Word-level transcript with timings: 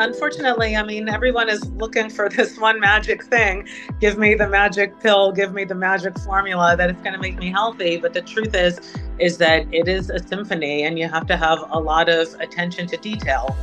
Unfortunately, 0.00 0.76
I 0.76 0.84
mean, 0.84 1.08
everyone 1.08 1.48
is 1.48 1.68
looking 1.72 2.08
for 2.08 2.28
this 2.36 2.56
one 2.56 2.78
magic 2.78 3.24
thing. 3.24 3.66
Give 3.98 4.16
me 4.16 4.36
the 4.36 4.48
magic 4.48 4.96
pill, 5.00 5.32
give 5.32 5.52
me 5.52 5.64
the 5.64 5.74
magic 5.74 6.16
formula 6.20 6.76
that 6.76 6.88
is 6.88 6.96
going 6.98 7.14
to 7.14 7.18
make 7.18 7.36
me 7.36 7.50
healthy. 7.50 7.96
But 7.96 8.14
the 8.14 8.22
truth 8.22 8.54
is, 8.54 8.78
is 9.18 9.38
that 9.38 9.66
it 9.74 9.88
is 9.88 10.08
a 10.08 10.20
symphony 10.20 10.84
and 10.84 11.00
you 11.00 11.08
have 11.08 11.26
to 11.26 11.36
have 11.36 11.58
a 11.70 11.80
lot 11.80 12.08
of 12.08 12.32
attention 12.38 12.86
to 12.86 12.96
detail. 12.96 13.56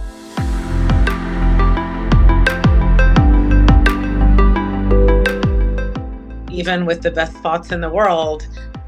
Even 6.51 6.85
with 6.85 7.01
the 7.01 7.11
best 7.11 7.31
thoughts 7.37 7.71
in 7.71 7.79
the 7.79 7.89
world, 7.89 8.45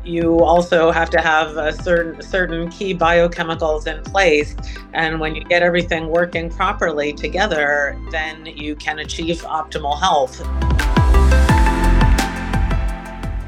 you 0.08 0.40
also 0.40 0.90
have 0.90 1.10
to 1.10 1.20
have 1.20 1.58
a 1.58 1.74
certain 1.74 2.22
certain 2.22 2.70
key 2.72 2.96
biochemicals 2.96 3.88
in 3.88 4.02
place. 4.04 4.56
And 4.94 5.20
when 5.20 5.36
you 5.36 5.44
get 5.44 5.62
everything 5.62 6.08
working 6.08 6.50
properly 6.50 7.12
together 7.12 8.00
then 8.10 8.46
you 8.46 8.76
can 8.76 9.00
achieve 9.00 9.42
optimal 9.42 10.00
health. 10.00 10.40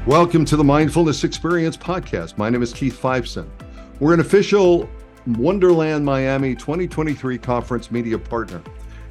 Welcome 0.06 0.44
to 0.46 0.56
the 0.56 0.64
mindfulness 0.64 1.24
experience 1.24 1.78
podcast. 1.78 2.36
My 2.36 2.50
name 2.50 2.62
is 2.62 2.74
keith 2.74 3.00
fiveson 3.00 3.48
we're 3.98 4.12
an 4.12 4.20
official 4.20 4.88
wonderland 5.26 6.04
miami 6.04 6.54
2023 6.54 7.38
conference 7.38 7.90
media 7.90 8.18
partner. 8.18 8.62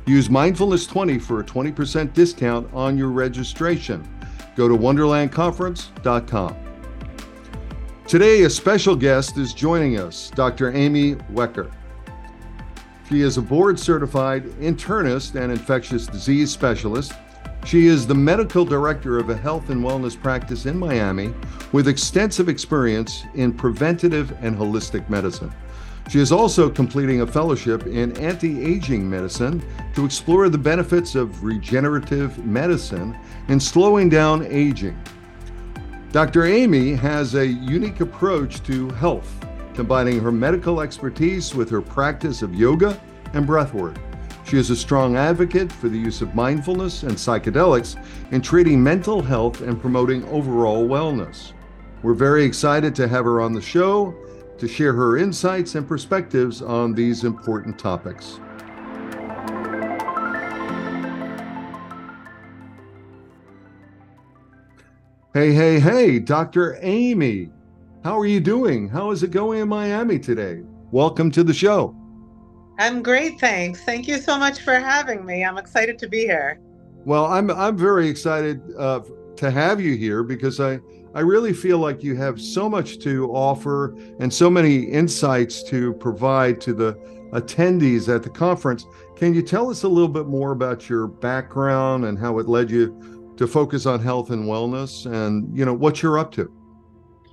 Use 0.06 0.30
mindfulness 0.30 0.86
20 0.86 1.18
for 1.18 1.40
a 1.40 1.44
20% 1.44 2.14
discount 2.14 2.72
on 2.74 2.98
your 2.98 3.10
registration. 3.10 4.08
Go 4.56 4.68
to 4.68 4.76
wonderlandconference.com 4.76 6.69
Today, 8.10 8.42
a 8.42 8.50
special 8.50 8.96
guest 8.96 9.38
is 9.38 9.54
joining 9.54 10.00
us, 10.00 10.32
Dr. 10.32 10.76
Amy 10.76 11.14
Wecker. 11.32 11.72
She 13.08 13.22
is 13.22 13.38
a 13.38 13.42
board 13.44 13.80
certified 13.80 14.46
internist 14.60 15.40
and 15.40 15.52
infectious 15.52 16.08
disease 16.08 16.50
specialist. 16.50 17.14
She 17.66 17.86
is 17.86 18.08
the 18.08 18.16
medical 18.16 18.66
director 18.66 19.20
of 19.20 19.30
a 19.30 19.38
health 19.38 19.70
and 19.70 19.86
wellness 19.86 20.20
practice 20.20 20.66
in 20.66 20.76
Miami 20.76 21.36
with 21.72 21.88
extensive 21.88 22.50
experience 22.50 23.26
in 23.36 23.54
preventative 23.54 24.36
and 24.42 24.58
holistic 24.58 25.08
medicine. 25.08 25.54
She 26.10 26.20
is 26.20 26.32
also 26.32 26.68
completing 26.68 27.22
a 27.22 27.28
fellowship 27.28 27.86
in 27.86 28.18
anti 28.18 28.66
aging 28.66 29.08
medicine 29.08 29.64
to 29.94 30.04
explore 30.04 30.50
the 30.50 30.58
benefits 30.58 31.14
of 31.14 31.44
regenerative 31.44 32.44
medicine 32.44 33.16
in 33.50 33.60
slowing 33.60 34.10
down 34.10 34.48
aging. 34.48 35.00
Dr. 36.12 36.46
Amy 36.46 36.94
has 36.94 37.36
a 37.36 37.46
unique 37.46 38.00
approach 38.00 38.64
to 38.64 38.90
health, 38.92 39.32
combining 39.76 40.20
her 40.20 40.32
medical 40.32 40.82
expertise 40.82 41.54
with 41.54 41.70
her 41.70 41.84
practice 41.84 42.42
of 42.42 42.56
yoga 42.56 43.00
and 43.34 43.48
breathwork. 43.48 43.96
She 44.44 44.58
is 44.58 44.72
a 44.72 44.76
strong 44.76 45.18
advocate 45.18 45.72
for 45.72 45.88
the 45.88 46.00
use 46.00 46.24
of 46.24 46.34
mindfulness 46.34 47.04
and 47.04 47.12
psychedelics 47.12 48.04
in 48.32 48.42
treating 48.42 48.82
mental 48.82 49.22
health 49.22 49.62
and 49.62 49.80
promoting 49.80 50.28
overall 50.30 50.88
wellness. 50.88 51.54
We're 52.02 52.16
very 52.16 52.44
excited 52.44 52.96
to 52.96 53.08
have 53.08 53.26
her 53.26 53.40
on 53.40 53.54
the 53.54 53.62
show 53.62 54.16
to 54.58 54.68
share 54.68 54.94
her 54.94 55.18
insights 55.18 55.76
and 55.76 55.88
perspectives 55.88 56.64
on 56.64 56.96
these 56.96 57.24
important 57.24 57.78
topics. 57.78 58.40
Hey, 65.36 65.54
hey, 65.54 65.80
hey, 65.80 66.18
Dr. 66.18 66.80
Amy. 66.82 67.52
How 68.04 68.18
are 68.18 68.26
you 68.26 68.40
doing? 68.40 68.90
How 68.90 69.12
is 69.12 69.22
it 69.22 69.30
going 69.30 69.60
in 69.60 69.70
Miami 69.70 70.18
today? 70.18 70.64
Welcome 70.90 71.30
to 71.30 71.44
the 71.44 71.54
show. 71.54 71.96
I'm 72.80 73.04
great, 73.04 73.40
thanks. 73.40 73.84
Thank 73.84 74.08
you 74.08 74.18
so 74.18 74.40
much 74.40 74.62
for 74.62 74.80
having 74.80 75.24
me. 75.24 75.46
I'm 75.46 75.60
excited 75.60 76.00
to 76.00 76.10
be 76.10 76.22
here. 76.22 76.60
Well, 77.06 77.26
I'm 77.26 77.52
I'm 77.52 77.78
very 77.78 78.10
excited 78.10 78.60
uh, 78.76 79.02
to 79.36 79.52
have 79.52 79.80
you 79.80 79.96
here 79.96 80.24
because 80.24 80.60
I 80.60 80.80
I 81.14 81.20
really 81.20 81.54
feel 81.54 81.78
like 81.78 82.02
you 82.02 82.16
have 82.16 82.42
so 82.42 82.68
much 82.68 82.98
to 83.02 83.30
offer 83.30 83.96
and 84.20 84.34
so 84.34 84.50
many 84.50 84.80
insights 84.80 85.62
to 85.66 85.94
provide 85.94 86.60
to 86.62 86.74
the 86.74 86.94
attendees 87.34 88.14
at 88.14 88.24
the 88.24 88.32
conference. 88.32 88.88
Can 89.16 89.36
you 89.36 89.44
tell 89.44 89.70
us 89.70 89.84
a 89.84 89.88
little 89.88 90.10
bit 90.10 90.26
more 90.26 90.54
about 90.54 90.90
your 90.90 91.06
background 91.06 92.06
and 92.06 92.18
how 92.18 92.40
it 92.40 92.48
led 92.48 92.72
you 92.72 93.19
to 93.40 93.48
focus 93.48 93.86
on 93.86 94.02
health 94.02 94.32
and 94.32 94.44
wellness 94.44 95.06
and 95.06 95.58
you 95.58 95.64
know 95.64 95.74
what 95.74 96.04
you're 96.04 96.20
up 96.20 96.30
to. 96.30 96.52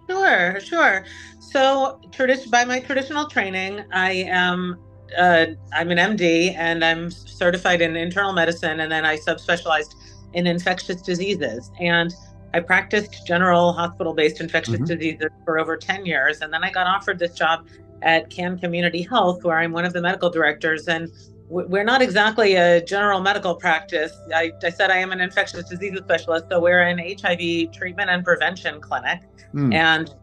Sure 0.08 0.60
sure. 0.60 1.04
So 1.40 2.00
tradition 2.12 2.48
by 2.48 2.64
my 2.64 2.78
traditional 2.78 3.26
training 3.26 3.84
i 3.92 4.12
am 4.12 4.78
uh, 5.18 5.46
i'm 5.72 5.90
an 5.90 5.98
md 5.98 6.54
and 6.56 6.84
i'm 6.84 7.10
certified 7.10 7.80
in 7.80 7.96
internal 7.96 8.32
medicine 8.32 8.78
and 8.80 8.90
then 8.90 9.04
i 9.04 9.16
subspecialized 9.16 9.94
in 10.32 10.46
infectious 10.46 11.02
diseases. 11.02 11.72
And 11.80 12.14
i 12.54 12.60
practiced 12.60 13.26
general 13.26 13.72
hospital-based 13.72 14.40
infectious 14.40 14.74
mm-hmm. 14.76 14.84
diseases 14.84 15.30
for 15.44 15.58
over 15.58 15.76
10 15.76 16.06
years. 16.06 16.40
And 16.40 16.52
then 16.52 16.62
i 16.62 16.70
got 16.70 16.86
offered 16.86 17.18
this 17.18 17.34
job 17.34 17.66
at 18.02 18.30
can 18.30 18.60
community 18.60 19.02
health 19.02 19.42
where 19.42 19.58
i'm 19.58 19.72
one 19.72 19.84
of 19.84 19.92
the 19.92 20.00
medical 20.00 20.30
directors 20.30 20.86
and 20.86 21.10
we're 21.48 21.84
not 21.84 22.02
exactly 22.02 22.54
a 22.54 22.82
general 22.82 23.20
medical 23.20 23.54
practice. 23.54 24.12
I, 24.34 24.52
I, 24.62 24.70
said 24.70 24.90
I 24.90 24.98
am 24.98 25.12
an 25.12 25.20
infectious 25.20 25.68
diseases 25.68 26.00
specialist, 26.00 26.46
so 26.50 26.60
we're 26.60 26.82
an 26.82 26.98
HIV 26.98 27.72
treatment 27.72 28.10
and 28.10 28.24
prevention 28.24 28.80
clinic. 28.80 29.20
Mm. 29.54 29.74
And 29.74 30.14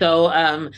so, 0.00 0.30
um, 0.32 0.70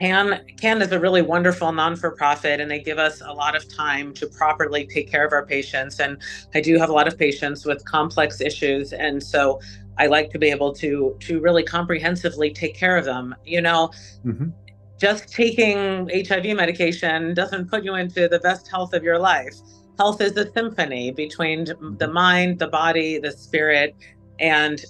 CAN, 0.00 0.44
CAN 0.60 0.80
is 0.80 0.92
a 0.92 1.00
really 1.00 1.22
wonderful 1.22 1.70
non 1.72 1.96
for 1.96 2.12
profit, 2.12 2.60
and 2.60 2.70
they 2.70 2.80
give 2.80 2.98
us 2.98 3.20
a 3.20 3.32
lot 3.32 3.56
of 3.56 3.68
time 3.74 4.14
to 4.14 4.26
properly 4.26 4.86
take 4.86 5.10
care 5.10 5.26
of 5.26 5.32
our 5.32 5.44
patients. 5.44 6.00
And 6.00 6.18
I 6.54 6.60
do 6.60 6.78
have 6.78 6.88
a 6.88 6.92
lot 6.92 7.08
of 7.08 7.18
patients 7.18 7.66
with 7.66 7.84
complex 7.84 8.40
issues. 8.40 8.92
And 8.92 9.22
so, 9.22 9.60
I 9.98 10.06
like 10.06 10.30
to 10.30 10.38
be 10.38 10.50
able 10.50 10.72
to 10.74 11.16
to 11.20 11.40
really 11.40 11.64
comprehensively 11.64 12.52
take 12.52 12.74
care 12.74 12.96
of 12.96 13.04
them. 13.04 13.34
You 13.44 13.60
know, 13.60 13.90
mm-hmm 14.24 14.50
just 14.98 15.32
taking 15.32 16.10
HIV 16.12 16.56
medication 16.56 17.34
doesn't 17.34 17.70
put 17.70 17.84
you 17.84 17.94
into 17.94 18.28
the 18.28 18.40
best 18.40 18.68
health 18.68 18.92
of 18.92 19.02
your 19.02 19.18
life. 19.18 19.54
Health 19.96 20.20
is 20.20 20.36
a 20.36 20.50
symphony 20.52 21.10
between 21.10 21.64
the 21.64 21.74
mm-hmm. 21.74 22.12
mind, 22.12 22.58
the 22.58 22.68
body, 22.68 23.18
the 23.18 23.32
spirit. 23.32 23.94
And 24.38 24.84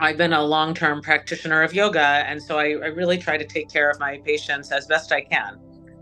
I've 0.00 0.18
been 0.18 0.32
a 0.32 0.42
long 0.42 0.74
term 0.74 1.00
practitioner 1.00 1.62
of 1.62 1.74
yoga. 1.74 2.00
And 2.00 2.42
so 2.42 2.58
I, 2.58 2.64
I, 2.64 2.88
really 2.88 3.16
try 3.16 3.38
to 3.38 3.44
take 3.44 3.70
care 3.70 3.90
of 3.90 3.98
my 3.98 4.18
patients 4.24 4.70
as 4.70 4.86
best 4.86 5.12
I 5.12 5.22
can. 5.22 5.54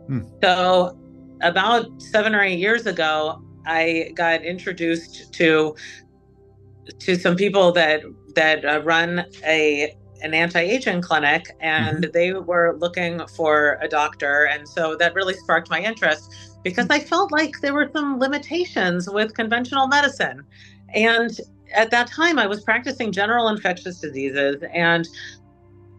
Hmm. 0.07 0.21
So, 0.43 0.99
about 1.43 2.03
seven 2.03 2.35
or 2.35 2.43
eight 2.43 2.59
years 2.59 2.87
ago, 2.87 3.43
I 3.67 4.13
got 4.15 4.45
introduced 4.45 5.33
to 5.35 5.75
to 6.99 7.15
some 7.17 7.37
people 7.37 7.73
that 7.73 8.03
that 8.35 8.65
uh, 8.65 8.83
run 8.83 9.27
a 9.45 9.97
an 10.25 10.33
anti-aging 10.33 11.03
clinic 11.03 11.55
and 11.61 11.99
mm-hmm. 11.99 12.11
they 12.13 12.33
were 12.33 12.77
looking 12.79 13.25
for 13.37 13.79
a 13.83 13.89
doctor 13.89 14.49
and 14.51 14.67
so 14.67 14.97
that 14.97 15.15
really 15.15 15.35
sparked 15.35 15.71
my 15.71 15.81
interest 15.81 16.35
because 16.65 16.87
i 16.91 16.99
felt 16.99 17.31
like 17.31 17.61
there 17.61 17.75
were 17.75 17.91
some 17.93 18.19
limitations 18.19 19.09
with 19.09 19.35
conventional 19.35 19.87
medicine 19.87 20.43
and 20.95 21.41
at 21.75 21.91
that 21.91 22.07
time 22.07 22.39
i 22.39 22.47
was 22.47 22.65
practicing 22.65 23.13
general 23.13 23.49
infectious 23.49 24.01
diseases 24.01 24.57
and 24.73 25.09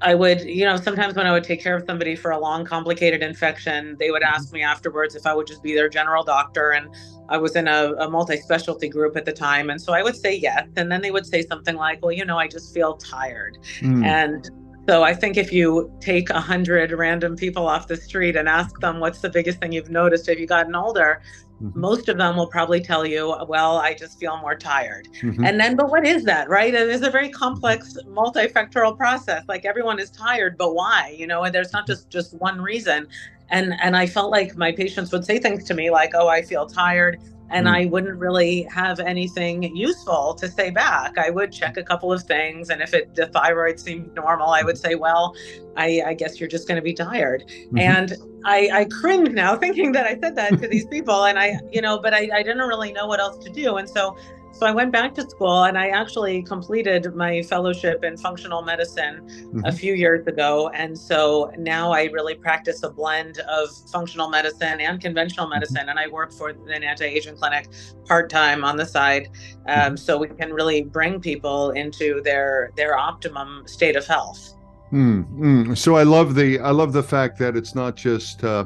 I 0.01 0.13
would, 0.13 0.41
you 0.41 0.65
know, 0.65 0.75
sometimes 0.75 1.15
when 1.15 1.25
I 1.25 1.31
would 1.31 1.43
take 1.43 1.61
care 1.61 1.75
of 1.75 1.83
somebody 1.87 2.15
for 2.15 2.31
a 2.31 2.37
long, 2.37 2.65
complicated 2.65 3.23
infection, 3.23 3.95
they 3.97 4.11
would 4.11 4.23
ask 4.23 4.51
me 4.51 4.61
afterwards 4.61 5.15
if 5.15 5.25
I 5.25 5.33
would 5.33 5.47
just 5.47 5.63
be 5.63 5.73
their 5.73 5.89
general 5.89 6.23
doctor. 6.23 6.71
And 6.71 6.93
I 7.29 7.37
was 7.37 7.55
in 7.55 7.67
a, 7.67 7.93
a 7.93 8.09
multi 8.09 8.37
specialty 8.37 8.89
group 8.89 9.15
at 9.15 9.25
the 9.25 9.31
time. 9.31 9.69
And 9.69 9.81
so 9.81 9.93
I 9.93 10.03
would 10.03 10.15
say 10.15 10.35
yes. 10.35 10.67
And 10.75 10.91
then 10.91 11.01
they 11.01 11.11
would 11.11 11.25
say 11.25 11.43
something 11.43 11.75
like, 11.75 12.01
well, 12.03 12.11
you 12.11 12.25
know, 12.25 12.37
I 12.37 12.47
just 12.47 12.73
feel 12.73 12.97
tired. 12.97 13.57
Mm. 13.79 14.05
And 14.05 14.49
so 14.87 15.01
I 15.03 15.15
think 15.15 15.37
if 15.37 15.51
you 15.51 15.91
take 15.99 16.29
a 16.29 16.39
hundred 16.39 16.91
random 16.91 17.35
people 17.35 17.65
off 17.67 17.87
the 17.87 17.97
street 17.97 18.35
and 18.35 18.47
ask 18.47 18.79
them 18.81 18.99
what's 18.99 19.21
the 19.21 19.29
biggest 19.29 19.59
thing 19.59 19.71
you've 19.71 19.89
noticed 19.89 20.27
have 20.27 20.39
you 20.39 20.45
gotten 20.45 20.75
older, 20.75 21.21
mm-hmm. 21.61 21.79
most 21.79 22.09
of 22.09 22.17
them 22.17 22.35
will 22.35 22.47
probably 22.47 22.81
tell 22.81 23.05
you, 23.05 23.35
well, 23.47 23.77
I 23.77 23.93
just 23.93 24.19
feel 24.19 24.37
more 24.37 24.55
tired. 24.55 25.07
Mm-hmm. 25.21 25.45
And 25.45 25.59
then, 25.59 25.75
but 25.75 25.89
what 25.89 26.05
is 26.05 26.23
that, 26.25 26.49
right? 26.49 26.73
It 26.73 26.89
is 26.89 27.01
a 27.01 27.09
very 27.09 27.29
complex 27.29 27.97
multifactorial 28.07 28.97
process. 28.97 29.43
Like 29.47 29.65
everyone 29.65 29.99
is 29.99 30.09
tired, 30.09 30.57
but 30.57 30.73
why? 30.73 31.15
You 31.17 31.27
know, 31.27 31.43
and 31.43 31.53
there's 31.53 31.73
not 31.73 31.87
just 31.87 32.09
just 32.09 32.33
one 32.35 32.61
reason. 32.61 33.07
And 33.49 33.75
and 33.81 33.95
I 33.95 34.07
felt 34.07 34.31
like 34.31 34.55
my 34.57 34.71
patients 34.71 35.11
would 35.11 35.25
say 35.25 35.39
things 35.39 35.63
to 35.65 35.73
me 35.73 35.91
like, 35.91 36.11
oh, 36.13 36.27
I 36.27 36.41
feel 36.41 36.65
tired 36.65 37.19
and 37.49 37.67
mm. 37.67 37.75
I 37.75 37.85
wouldn't 37.85 38.17
really 38.17 38.63
have 38.63 38.99
anything 38.99 39.75
useful 39.75 40.33
to 40.35 40.47
say 40.47 40.69
back. 40.69 41.17
I 41.17 41.29
would 41.29 41.51
check 41.51 41.77
a 41.77 41.83
couple 41.83 42.11
of 42.11 42.23
things, 42.23 42.69
and 42.69 42.81
if 42.81 42.93
it 42.93 43.13
the 43.15 43.27
thyroid 43.27 43.79
seemed 43.79 44.13
normal, 44.15 44.49
I 44.49 44.63
would 44.63 44.77
say, 44.77 44.95
"Well, 44.95 45.35
I, 45.75 46.01
I 46.05 46.13
guess 46.13 46.39
you're 46.39 46.49
just 46.49 46.67
going 46.67 46.77
to 46.77 46.81
be 46.81 46.93
tired." 46.93 47.43
Mm-hmm. 47.47 47.79
And 47.79 48.13
I, 48.45 48.69
I 48.73 48.85
cringe 48.85 49.29
now 49.29 49.55
thinking 49.55 49.91
that 49.93 50.05
I 50.05 50.19
said 50.19 50.35
that 50.35 50.59
to 50.61 50.67
these 50.67 50.85
people, 50.87 51.25
and 51.25 51.37
I, 51.37 51.59
you 51.71 51.81
know, 51.81 51.99
but 51.99 52.13
I, 52.13 52.29
I 52.33 52.43
didn't 52.43 52.67
really 52.67 52.91
know 52.91 53.07
what 53.07 53.19
else 53.19 53.43
to 53.43 53.49
do, 53.49 53.77
and 53.77 53.89
so 53.89 54.17
So 54.55 54.65
I 54.65 54.71
went 54.71 54.93
back 54.93 55.13
to 55.15 55.29
school 55.29 55.65
and 55.65 55.77
I 55.77 55.89
actually 55.89 56.41
completed 56.41 57.13
my 57.13 57.41
fellowship 57.41 58.05
in 58.05 58.15
functional 58.15 58.61
medicine 58.61 59.27
mm-hmm. 59.27 59.65
a 59.65 59.71
few 59.71 59.93
years 59.93 60.25
ago. 60.27 60.69
And 60.69 60.97
so 60.97 61.51
now 61.57 61.91
I 61.91 62.05
really 62.05 62.35
practice 62.35 62.81
a 62.83 62.89
blend 62.89 63.39
of 63.39 63.67
functional 63.91 64.29
medicine 64.29 64.79
and 64.79 65.01
conventional 65.01 65.47
mm-hmm. 65.47 65.55
medicine. 65.55 65.75
Mm-hmm. 65.81 65.89
And 65.89 65.99
I 65.99 66.07
work 66.07 66.31
for 66.31 66.49
an 66.49 66.83
anti 66.83 67.03
aging 67.03 67.35
clinic 67.35 67.67
part 68.05 68.29
time 68.29 68.63
on 68.63 68.77
the 68.77 68.85
side. 68.85 69.27
Um, 69.67 69.75
mm-hmm. 69.75 69.95
So 69.97 70.17
we 70.17 70.29
can 70.29 70.53
really 70.53 70.83
bring 70.83 71.19
people 71.19 71.71
into 71.71 72.21
their, 72.21 72.71
their 72.77 72.97
optimum 72.97 73.67
state 73.67 73.97
of 73.97 74.07
health. 74.07 74.53
Mm, 74.93 75.77
So 75.77 75.97
I 75.97 76.03
love 76.03 76.35
the 76.35 76.59
I 76.59 76.69
love 76.69 76.93
the 76.93 77.03
fact 77.03 77.37
that 77.39 77.57
it's 77.57 77.75
not 77.75 77.97
just 77.97 78.43
uh, 78.43 78.65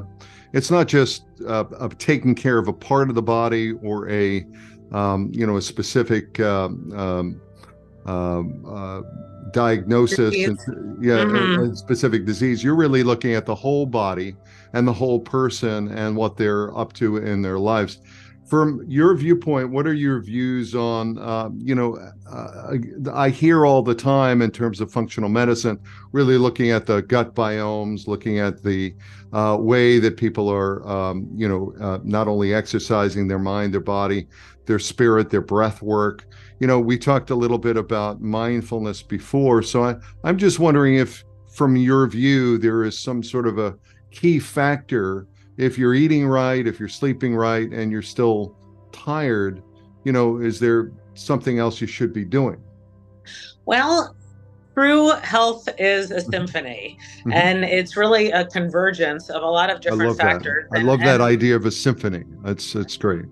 it's 0.52 0.70
not 0.70 0.86
just 0.86 1.24
uh, 1.46 1.64
taking 1.98 2.34
care 2.34 2.58
of 2.58 2.68
a 2.68 2.72
part 2.72 3.08
of 3.08 3.14
the 3.14 3.22
body 3.22 3.72
or 3.82 4.08
a 4.08 4.46
um, 4.92 5.30
you 5.32 5.46
know, 5.46 5.56
a 5.56 5.62
specific 5.62 6.40
um, 6.40 6.92
um, 6.92 7.40
um 8.06 8.64
uh, 8.66 9.02
diagnosis, 9.52 10.34
and, 10.34 10.58
yeah, 11.04 11.24
mm-hmm. 11.24 11.74
specific 11.74 12.24
disease. 12.24 12.62
You're 12.62 12.76
really 12.76 13.02
looking 13.02 13.34
at 13.34 13.46
the 13.46 13.54
whole 13.54 13.86
body 13.86 14.36
and 14.72 14.86
the 14.86 14.92
whole 14.92 15.20
person 15.20 15.88
and 15.88 16.16
what 16.16 16.36
they're 16.36 16.76
up 16.76 16.92
to 16.94 17.18
in 17.18 17.42
their 17.42 17.58
lives 17.58 17.98
from 18.50 18.84
your 18.88 19.14
viewpoint, 19.14 19.70
what 19.70 19.86
are 19.86 19.94
your 19.94 20.20
views 20.20 20.74
on, 20.74 21.16
uh, 21.18 21.48
you 21.56 21.72
know, 21.72 21.96
uh, 22.28 22.76
I 23.12 23.28
hear 23.28 23.64
all 23.64 23.80
the 23.80 23.94
time 23.94 24.42
in 24.42 24.50
terms 24.50 24.80
of 24.80 24.90
functional 24.90 25.30
medicine, 25.30 25.78
really 26.10 26.36
looking 26.36 26.72
at 26.72 26.84
the 26.84 27.02
gut 27.02 27.36
biomes, 27.36 28.08
looking 28.08 28.40
at 28.40 28.60
the 28.60 28.92
uh, 29.32 29.56
way 29.60 30.00
that 30.00 30.16
people 30.16 30.48
are, 30.48 30.84
um, 30.88 31.30
you 31.36 31.48
know, 31.48 31.72
uh, 31.80 32.00
not 32.02 32.26
only 32.26 32.52
exercising 32.52 33.28
their 33.28 33.38
mind, 33.38 33.72
their 33.72 33.80
body, 33.80 34.26
their 34.66 34.80
spirit, 34.80 35.30
their 35.30 35.40
breath 35.40 35.80
work. 35.80 36.26
You 36.58 36.66
know, 36.66 36.80
we 36.80 36.98
talked 36.98 37.30
a 37.30 37.36
little 37.36 37.58
bit 37.58 37.76
about 37.76 38.20
mindfulness 38.20 39.00
before. 39.00 39.62
So 39.62 39.84
I, 39.84 39.94
I'm 40.24 40.36
just 40.36 40.58
wondering 40.58 40.96
if, 40.96 41.22
from 41.54 41.76
your 41.76 42.08
view, 42.08 42.58
there 42.58 42.82
is 42.82 42.98
some 42.98 43.22
sort 43.22 43.46
of 43.46 43.58
a 43.58 43.76
key 44.10 44.40
factor 44.40 45.28
if 45.60 45.76
you're 45.76 45.94
eating 45.94 46.26
right, 46.26 46.66
if 46.66 46.80
you're 46.80 46.88
sleeping 46.88 47.34
right, 47.34 47.70
and 47.70 47.92
you're 47.92 48.02
still 48.02 48.56
tired, 48.92 49.62
you 50.04 50.12
know, 50.12 50.38
is 50.38 50.58
there 50.58 50.92
something 51.14 51.58
else 51.58 51.80
you 51.80 51.86
should 51.86 52.12
be 52.12 52.24
doing? 52.24 52.62
Well, 53.66 54.16
true 54.74 55.10
health 55.22 55.68
is 55.78 56.10
a 56.10 56.16
mm-hmm. 56.16 56.30
symphony, 56.30 56.98
mm-hmm. 57.18 57.32
and 57.32 57.64
it's 57.64 57.96
really 57.96 58.30
a 58.30 58.46
convergence 58.46 59.28
of 59.28 59.42
a 59.42 59.46
lot 59.46 59.68
of 59.70 59.80
different 59.80 60.18
I 60.18 60.22
factors. 60.22 60.66
That. 60.70 60.80
I 60.80 60.82
love 60.82 61.00
and, 61.00 61.08
that 61.08 61.20
idea 61.20 61.56
of 61.56 61.66
a 61.66 61.70
symphony. 61.70 62.24
That's 62.42 62.72
that's 62.72 62.96
great. 62.96 63.26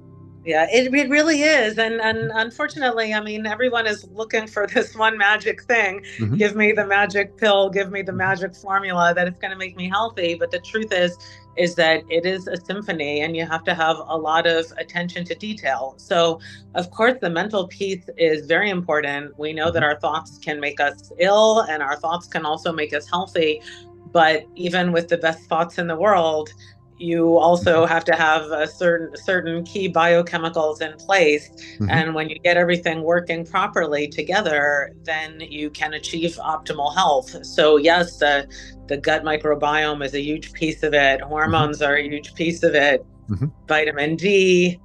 Yeah, 0.45 0.67
it, 0.73 0.95
it 0.95 1.11
really 1.11 1.43
is. 1.43 1.79
And 1.79 2.01
and 2.01 2.31
unfortunately, 2.35 3.13
I 3.13 3.21
mean, 3.21 3.47
everyone 3.47 3.87
is 3.87 4.07
looking 4.13 4.47
for 4.47 4.67
this 4.75 4.95
one 4.95 5.17
magic 5.17 5.63
thing. 5.63 6.05
Mm-hmm. 6.19 6.37
Give 6.37 6.57
me 6.57 6.73
the 6.73 6.87
magic 6.87 7.37
pill, 7.37 7.71
give 7.71 7.91
me 7.91 8.03
the 8.03 8.13
magic 8.13 8.55
formula 8.55 9.13
that 9.15 9.27
it's 9.27 9.39
going 9.39 9.51
to 9.51 9.59
make 9.59 9.77
me 9.77 9.89
healthy. 9.89 10.35
But 10.35 10.51
the 10.51 10.61
truth 10.61 10.93
is, 10.93 11.17
is 11.59 11.75
that 11.75 12.03
it 12.09 12.25
is 12.25 12.47
a 12.47 12.57
symphony 12.57 13.21
and 13.21 13.37
you 13.37 13.45
have 13.45 13.65
to 13.65 13.75
have 13.75 13.97
a 13.97 14.17
lot 14.17 14.47
of 14.47 14.73
attention 14.79 15.25
to 15.25 15.35
detail. 15.35 15.95
So, 15.97 16.41
of 16.75 16.91
course, 16.91 17.19
the 17.21 17.31
mental 17.31 17.67
piece 17.69 18.09
is 18.17 18.47
very 18.47 18.71
important. 18.71 19.39
We 19.39 19.53
know 19.53 19.71
that 19.71 19.83
mm-hmm. 19.83 19.85
our 19.85 20.01
thoughts 20.01 20.39
can 20.39 20.61
make 20.61 20.81
us 20.81 21.13
ill 21.19 21.61
and 21.63 21.83
our 21.83 21.97
thoughts 21.97 22.27
can 22.27 22.47
also 22.47 22.73
make 22.73 22.95
us 22.95 23.09
healthy. 23.09 23.61
But 24.13 24.47
even 24.55 24.93
with 24.93 25.09
the 25.09 25.19
best 25.19 25.43
thoughts 25.49 25.79
in 25.79 25.87
the 25.87 25.97
world, 25.97 26.51
you 26.99 27.39
also 27.39 27.87
have 27.87 28.05
to 28.05 28.15
have 28.15 28.43
a 28.51 28.67
certain 28.67 29.17
certain 29.17 29.65
key 29.65 29.91
biochemicals 29.91 30.81
in 30.81 30.97
place 30.99 31.49
mm-hmm. 31.51 31.91
and 31.91 32.15
when 32.15 32.29
you 32.29 32.39
get 32.41 32.57
everything 32.57 33.03
working 33.03 33.45
properly 33.45 34.09
together 34.09 34.93
then 35.05 35.41
you 35.41 35.71
can 35.71 35.95
achieve 35.95 36.39
optimal 36.45 36.95
health 36.95 37.45
so 37.45 37.77
yes 37.77 38.19
the 38.19 38.47
the 38.87 38.97
gut 38.97 39.23
microbiome 39.23 40.05
is 40.05 40.15
a 40.15 40.21
huge 40.21 40.53
piece 40.53 40.83
of 40.83 40.93
it 40.93 41.21
mm-hmm. 41.21 41.29
hormones 41.29 41.79
mm-hmm. 41.79 41.91
are 41.91 41.97
a 41.97 42.03
huge 42.03 42.35
piece 42.35 42.63
of 42.63 42.75
it 42.75 43.05
mm-hmm. 43.29 43.47
vitamin 43.69 44.17
d 44.17 44.81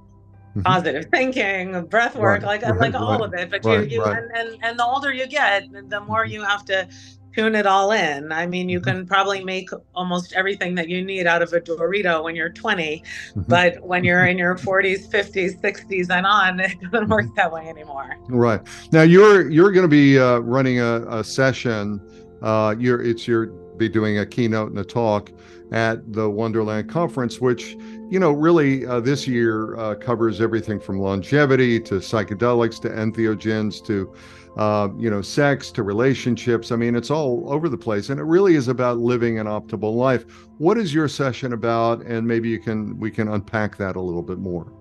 mm-hmm. 0.50 0.62
positive 0.62 1.04
thinking 1.10 1.84
breath 1.86 2.14
work 2.14 2.42
right. 2.42 2.62
like 2.62 2.62
right. 2.62 2.92
like 2.92 2.94
all 2.94 3.18
right. 3.18 3.22
of 3.22 3.34
it 3.34 3.50
but 3.50 3.64
you, 3.64 3.82
you 3.82 4.04
and, 4.04 4.30
and 4.36 4.58
and 4.62 4.78
the 4.78 4.84
older 4.84 5.12
you 5.12 5.26
get 5.26 5.64
the 5.88 6.00
more 6.00 6.24
you 6.24 6.42
have 6.42 6.64
to 6.64 6.88
tune 7.34 7.54
it 7.54 7.66
all 7.66 7.92
in. 7.92 8.32
I 8.32 8.46
mean, 8.46 8.68
you 8.68 8.80
mm-hmm. 8.80 8.98
can 8.98 9.06
probably 9.06 9.44
make 9.44 9.70
almost 9.94 10.32
everything 10.34 10.74
that 10.76 10.88
you 10.88 11.04
need 11.04 11.26
out 11.26 11.42
of 11.42 11.52
a 11.52 11.60
Dorito 11.60 12.22
when 12.22 12.36
you're 12.36 12.50
20, 12.50 13.02
mm-hmm. 13.02 13.42
but 13.48 13.80
when 13.80 14.04
you're 14.04 14.26
in 14.26 14.38
your 14.38 14.56
40s, 14.56 15.08
50s, 15.10 15.60
60s, 15.60 16.10
and 16.10 16.26
on, 16.26 16.60
it 16.60 16.80
doesn't 16.90 17.08
work 17.08 17.26
that 17.36 17.52
way 17.52 17.68
anymore. 17.68 18.16
Right 18.28 18.60
now, 18.92 19.02
you're 19.02 19.50
you're 19.50 19.72
going 19.72 19.84
to 19.84 19.88
be 19.88 20.18
uh, 20.18 20.38
running 20.38 20.80
a, 20.80 21.06
a 21.08 21.24
session. 21.24 22.00
Uh, 22.42 22.74
you're 22.78 23.02
it's 23.02 23.26
you're 23.26 23.46
be 23.76 23.88
doing 23.88 24.18
a 24.18 24.26
keynote 24.26 24.70
and 24.70 24.78
a 24.78 24.84
talk 24.84 25.32
at 25.72 26.12
the 26.12 26.28
Wonderland 26.28 26.88
conference, 26.88 27.40
which 27.40 27.76
you 28.10 28.20
know 28.20 28.30
really 28.30 28.86
uh, 28.86 29.00
this 29.00 29.26
year 29.26 29.76
uh, 29.76 29.94
covers 29.94 30.40
everything 30.40 30.78
from 30.78 31.00
longevity 31.00 31.80
to 31.80 31.94
psychedelics 31.96 32.80
to 32.82 32.90
entheogens 32.90 33.84
to 33.86 34.14
uh, 34.56 34.88
you 34.96 35.10
know, 35.10 35.20
sex 35.20 35.70
to 35.72 35.82
relationships. 35.82 36.70
I 36.70 36.76
mean, 36.76 36.94
it's 36.94 37.10
all 37.10 37.52
over 37.52 37.68
the 37.68 37.76
place, 37.76 38.10
and 38.10 38.20
it 38.20 38.24
really 38.24 38.54
is 38.54 38.68
about 38.68 38.98
living 38.98 39.38
an 39.38 39.46
optimal 39.46 39.94
life. 39.94 40.24
What 40.58 40.78
is 40.78 40.94
your 40.94 41.08
session 41.08 41.52
about? 41.52 42.02
And 42.02 42.26
maybe 42.26 42.48
you 42.48 42.58
can 42.58 42.98
we 42.98 43.10
can 43.10 43.28
unpack 43.28 43.76
that 43.78 43.96
a 43.96 44.00
little 44.00 44.22
bit 44.22 44.38
more. 44.38 44.72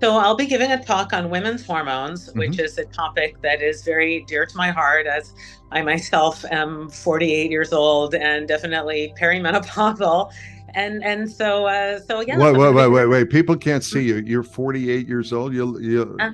So 0.00 0.16
I'll 0.16 0.36
be 0.36 0.46
giving 0.46 0.72
a 0.72 0.82
talk 0.82 1.12
on 1.12 1.30
women's 1.30 1.64
hormones, 1.64 2.28
mm-hmm. 2.28 2.38
which 2.40 2.58
is 2.58 2.76
a 2.78 2.84
topic 2.86 3.40
that 3.42 3.62
is 3.62 3.84
very 3.84 4.24
dear 4.26 4.46
to 4.46 4.56
my 4.56 4.70
heart, 4.70 5.06
as 5.06 5.32
I 5.70 5.82
myself 5.82 6.44
am 6.50 6.88
48 6.88 7.50
years 7.50 7.72
old 7.72 8.14
and 8.14 8.48
definitely 8.48 9.14
perimenopausal 9.20 10.32
and 10.74 11.04
and 11.04 11.30
so 11.30 11.66
uh 11.66 12.00
so 12.00 12.20
yeah 12.20 12.38
wait 12.38 12.56
wait 12.56 12.74
wait 12.74 12.88
wait 12.88 13.06
wait 13.06 13.30
people 13.30 13.54
can't 13.54 13.84
see 13.84 14.02
you 14.02 14.22
you're 14.26 14.42
48 14.42 15.06
years 15.06 15.30
old 15.32 15.52
you 15.52 15.78
you 15.80 16.16
uh, 16.18 16.30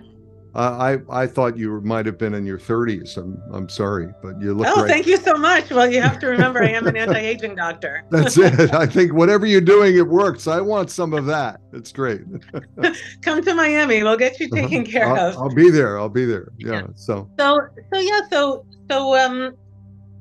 I 0.54 0.98
I 1.10 1.26
thought 1.26 1.56
you 1.56 1.80
might 1.82 2.06
have 2.06 2.18
been 2.18 2.34
in 2.34 2.46
your 2.46 2.58
30s. 2.58 3.16
I'm 3.16 3.40
I'm 3.52 3.68
sorry, 3.68 4.08
but 4.22 4.40
you 4.40 4.54
look. 4.54 4.66
Oh, 4.68 4.86
thank 4.86 5.06
you 5.06 5.16
so 5.16 5.34
much. 5.34 5.70
Well, 5.70 5.90
you 5.90 6.00
have 6.00 6.18
to 6.20 6.26
remember, 6.26 6.62
I 6.62 6.70
am 6.70 6.86
an 6.86 6.96
anti-aging 6.96 7.54
doctor. 7.54 8.04
That's 8.10 8.36
it. 8.38 8.72
I 8.72 8.86
think 8.86 9.12
whatever 9.12 9.46
you're 9.46 9.60
doing, 9.60 9.96
it 9.96 10.06
works. 10.06 10.46
I 10.46 10.60
want 10.60 10.90
some 10.90 11.12
of 11.12 11.26
that. 11.26 11.60
It's 11.72 11.92
great. 11.92 12.22
Come 13.22 13.42
to 13.42 13.54
Miami. 13.54 14.02
We'll 14.02 14.16
get 14.16 14.40
you 14.40 14.48
uh-huh. 14.52 14.62
taken 14.62 14.84
care 14.84 15.08
I'll, 15.08 15.30
of. 15.30 15.36
I'll 15.36 15.54
be 15.54 15.70
there. 15.70 15.98
I'll 15.98 16.08
be 16.08 16.24
there. 16.24 16.48
Yeah. 16.58 16.72
yeah. 16.72 16.86
So. 16.94 17.30
So 17.38 17.60
so 17.92 18.00
yeah. 18.00 18.20
So 18.30 18.66
so 18.90 19.16
um, 19.16 19.54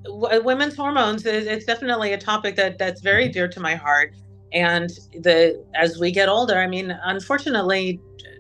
w- 0.04 0.44
women's 0.44 0.76
hormones 0.76 1.26
is 1.26 1.48
it's 1.48 1.66
definitely 1.66 2.14
a 2.14 2.18
topic 2.18 2.56
that 2.58 2.78
that's 2.78 3.02
very 3.02 3.26
mm-hmm. 3.26 3.34
dear 3.34 3.48
to 3.48 3.60
my 3.60 3.76
heart. 3.76 4.14
And 4.54 4.90
the 5.14 5.64
as 5.76 6.00
we 6.00 6.12
get 6.12 6.30
older, 6.30 6.58
I 6.58 6.68
mean, 6.68 6.98
unfortunately, 7.04 8.00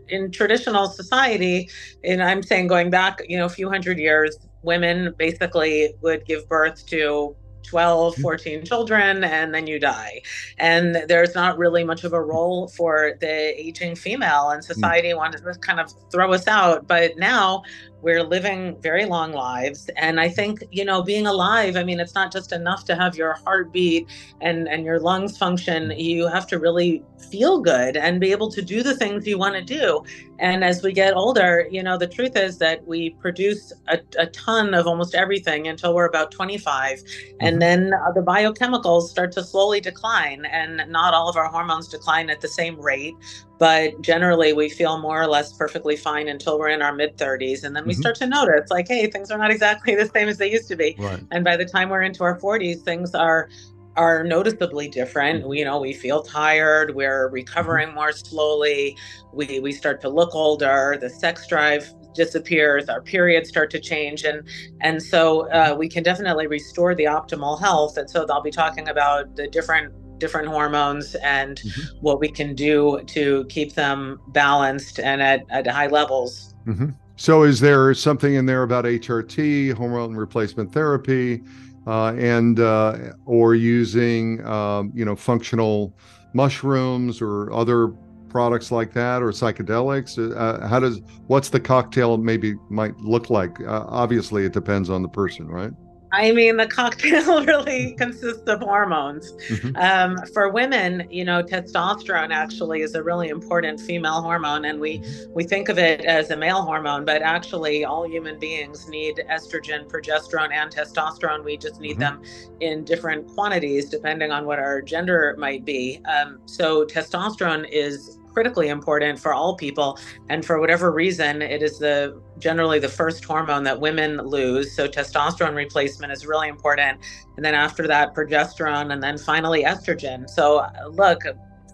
in 0.10 0.32
traditional 0.32 0.88
society, 0.88 1.70
and 2.04 2.22
I'm 2.24 2.44
saying 2.44 2.68
going 2.68 2.90
back, 2.90 3.22
you 3.28 3.38
know, 3.38 3.46
a 3.46 3.50
few 3.50 3.70
hundred 3.70 4.00
years, 4.00 4.38
women 4.64 5.14
basically 5.18 5.94
would 6.02 6.26
give 6.26 6.48
birth 6.48 6.86
to 6.88 7.36
12, 7.68 8.14
mm-hmm. 8.14 8.22
14 8.22 8.66
children, 8.66 9.24
and 9.24 9.54
then 9.54 9.68
you 9.68 9.80
die. 9.80 10.22
And 10.58 11.04
there's 11.08 11.36
not 11.36 11.58
really 11.58 11.84
much 11.84 12.04
of 12.04 12.14
a 12.14 12.22
role 12.22 12.68
for 12.70 13.18
the 13.20 13.60
aging 13.60 13.96
female, 13.96 14.50
and 14.50 14.62
mm. 14.62 14.66
society 14.66 15.14
wanted 15.14 15.44
to 15.44 15.54
kind 15.60 15.80
of 15.80 15.94
throw 16.12 16.34
us 16.34 16.48
out. 16.48 16.88
But 16.88 17.18
now 17.18 17.64
we're 18.02 18.24
living 18.24 18.80
very 18.82 19.06
long 19.06 19.34
lives. 19.34 19.90
And 19.98 20.20
I 20.20 20.30
think, 20.30 20.64
you 20.72 20.86
know, 20.86 21.02
being 21.02 21.26
alive, 21.26 21.76
I 21.76 21.84
mean, 21.84 22.00
it's 22.00 22.14
not 22.14 22.32
just 22.32 22.52
enough 22.52 22.86
to 22.86 22.96
have 22.96 23.16
your 23.16 23.34
heartbeat 23.34 24.08
and, 24.42 24.68
and 24.68 24.86
your 24.86 25.00
lungs 25.00 25.38
function. 25.38 25.92
You 25.92 26.28
have 26.28 26.48
to 26.48 26.60
really 26.60 27.04
feel 27.32 27.60
good 27.60 27.98
and 27.98 28.20
be 28.20 28.32
able 28.32 28.52
to 28.52 28.62
do 28.62 28.84
the 28.84 28.96
things 28.96 29.26
you 29.26 29.38
want 29.38 29.56
to 29.56 29.64
do. 29.64 30.04
And 30.40 30.64
as 30.64 30.84
we 30.84 30.94
get 30.94 31.16
older, 31.16 31.68
you 31.72 31.82
know, 31.82 31.98
the 31.98 32.08
truth 32.08 32.38
is 32.38 32.60
that 32.60 32.86
we 32.86 33.12
produce 33.12 33.74
a, 33.88 34.00
a 34.20 34.28
ton 34.28 34.76
of 34.76 34.86
almost 34.86 35.16
everything 35.16 35.68
until 35.68 35.96
we're 35.96 36.06
about 36.06 36.32
25. 36.32 37.00
Mm-hmm. 37.00 37.38
And 37.40 37.62
then 37.62 37.94
uh, 37.94 38.12
the 38.12 38.22
biochemicals 38.22 39.10
start 39.10 39.32
to 39.34 39.44
slowly 39.44 39.82
decline. 39.82 40.46
And 40.46 40.84
not 40.90 41.16
all 41.16 41.28
of 41.28 41.36
our 41.36 41.48
hormones 41.48 41.88
decline 41.88 42.30
at 42.30 42.42
the 42.42 42.48
same 42.48 42.80
rate 42.80 43.16
but 43.60 44.00
generally 44.02 44.54
we 44.54 44.70
feel 44.70 45.00
more 45.00 45.22
or 45.22 45.28
less 45.28 45.54
perfectly 45.54 45.96
fine 45.96 46.28
until 46.28 46.60
we're 46.60 46.70
in 46.70 46.82
our 46.82 46.94
mid 46.94 47.18
30s 47.18 47.64
and 47.64 47.76
then 47.76 47.86
we 47.86 47.94
mm-hmm. 47.94 48.02
start 48.02 48.16
to 48.16 48.28
notice 48.28 48.70
like 48.70 48.88
hey 48.88 49.08
things 49.08 49.32
are 49.32 49.38
not 49.38 49.52
exactly 49.52 49.96
the 50.04 50.06
same 50.08 50.28
as 50.28 50.38
they 50.38 50.52
used 50.52 50.68
to 50.68 50.76
be 50.76 50.96
right. 51.00 51.24
and 51.32 51.44
by 51.44 51.58
the 51.58 51.66
time 51.66 51.90
we're 51.90 52.04
into 52.04 52.24
our 52.24 52.40
40s 52.40 52.82
things 52.82 53.14
are 53.16 53.50
are 53.96 54.24
noticeably 54.24 54.88
different 54.88 55.40
mm-hmm. 55.40 55.50
we, 55.50 55.60
you 55.60 55.66
know 55.66 55.80
we 55.80 55.94
feel 55.94 56.22
tired 56.22 56.96
we're 56.96 57.30
recovering 57.30 57.88
mm-hmm. 57.88 57.96
more 57.96 58.12
slowly 58.12 58.96
we 59.34 59.60
we 59.60 59.72
start 59.72 60.02
to 60.02 60.10
look 60.10 60.34
older 60.36 60.98
the 61.00 61.10
sex 61.10 61.48
drive 61.48 61.92
disappears 62.14 62.90
our 62.90 63.02
periods 63.02 63.48
start 63.48 63.70
to 63.70 63.80
change 63.80 64.24
and 64.24 64.44
and 64.82 65.02
so 65.02 65.48
uh, 65.52 65.76
we 65.78 65.88
can 65.88 66.02
definitely 66.02 66.48
restore 66.48 66.96
the 66.96 67.04
optimal 67.04 67.60
health 67.60 67.96
and 67.98 68.10
so 68.10 68.26
they'll 68.26 68.42
be 68.42 68.52
talking 68.52 68.90
about 68.90 69.36
the 69.36 69.48
different 69.48 69.94
different 70.20 70.48
hormones 70.48 71.16
and 71.16 71.58
mm-hmm. 71.58 71.98
what 72.02 72.20
we 72.20 72.30
can 72.30 72.56
do 72.56 73.02
to 73.08 73.46
keep 73.50 73.74
them 73.74 74.20
balanced 74.30 75.00
and 75.00 75.22
at, 75.22 75.44
at 75.50 75.68
high 75.68 75.88
levels. 75.88 76.56
Mm-hmm. 76.66 76.90
So, 77.16 77.44
is 77.44 77.60
there 77.60 77.94
something 77.96 78.36
in 78.36 78.46
there 78.46 78.62
about 78.64 78.86
HRT, 78.86 79.74
hormone 79.74 80.16
replacement 80.16 80.72
therapy, 80.72 81.42
uh, 81.88 82.14
and 82.14 82.60
uh, 82.60 83.14
or 83.26 83.56
using 83.56 84.46
um, 84.46 84.92
you 84.94 85.04
know 85.04 85.16
functional 85.16 85.96
mushrooms 86.34 87.22
or 87.22 87.52
other 87.52 87.88
products 88.30 88.72
like 88.72 88.94
that 88.94 89.24
or 89.24 89.30
psychedelics? 89.32 90.20
Uh, 90.36 90.68
how 90.68 90.80
does 90.80 91.02
what's 91.26 91.50
the 91.50 91.60
cocktail 91.60 92.18
maybe 92.18 92.54
might 92.70 92.96
look 92.98 93.32
like? 93.32 93.60
Uh, 93.62 93.86
obviously, 93.88 94.46
it 94.46 94.54
depends 94.54 94.90
on 94.90 95.02
the 95.02 95.10
person, 95.10 95.48
right? 95.48 95.72
I 96.12 96.32
mean, 96.32 96.58
the 96.58 96.68
cocktail 96.68 97.44
really 97.46 97.94
consists 97.94 98.48
of 98.48 98.62
hormones. 98.62 99.34
Mm-hmm. 99.50 99.76
Um, 99.76 100.18
for 100.34 100.50
women, 100.50 101.08
you 101.12 101.26
know, 101.26 101.44
testosterone 101.44 102.32
actually 102.32 102.82
is 102.82 102.96
a 102.96 103.04
really 103.04 103.28
important 103.30 103.80
female 103.80 104.22
hormone, 104.22 104.66
and 104.66 104.80
we 104.80 105.04
we 105.30 105.44
think 105.44 105.70
of 105.70 105.78
it 105.78 106.02
as 106.06 106.32
a 106.32 106.38
male 106.38 106.62
hormone, 106.62 107.04
but 107.06 107.22
actually, 107.22 107.84
all 107.84 108.08
human 108.08 108.40
beings 108.40 108.88
need 108.88 109.24
estrogen, 109.30 109.88
progesterone, 109.90 110.52
and 110.52 110.74
testosterone. 110.74 111.44
We 111.44 111.58
just 111.58 111.82
need 111.82 111.98
mm-hmm. 111.98 112.22
them 112.22 112.58
in 112.62 112.84
different 112.84 113.28
quantities 113.28 113.90
depending 113.90 114.32
on 114.32 114.46
what 114.46 114.60
our 114.60 114.82
gender 114.82 115.36
might 115.38 115.66
be. 115.66 116.02
Um, 116.06 116.40
so, 116.46 116.86
testosterone 116.86 117.68
is 117.70 118.17
critically 118.38 118.68
important 118.68 119.18
for 119.20 119.34
all 119.34 119.56
people 119.56 119.98
and 120.30 120.46
for 120.46 120.60
whatever 120.60 120.92
reason 120.92 121.42
it 121.42 121.64
is 121.64 121.80
the 121.80 122.22
generally 122.38 122.78
the 122.78 122.88
first 122.88 123.26
hormone 123.26 123.64
that 123.64 123.80
women 123.80 124.18
lose 124.18 124.76
so 124.76 124.88
testosterone 124.88 125.56
replacement 125.56 126.14
is 126.14 126.24
really 126.24 126.48
important 126.48 127.02
and 127.36 127.44
then 127.44 127.56
after 127.56 127.88
that 127.88 128.14
progesterone 128.14 128.94
and 128.94 129.02
then 129.02 129.18
finally 129.18 129.64
estrogen 129.64 130.30
so 130.30 130.64
look 130.92 131.24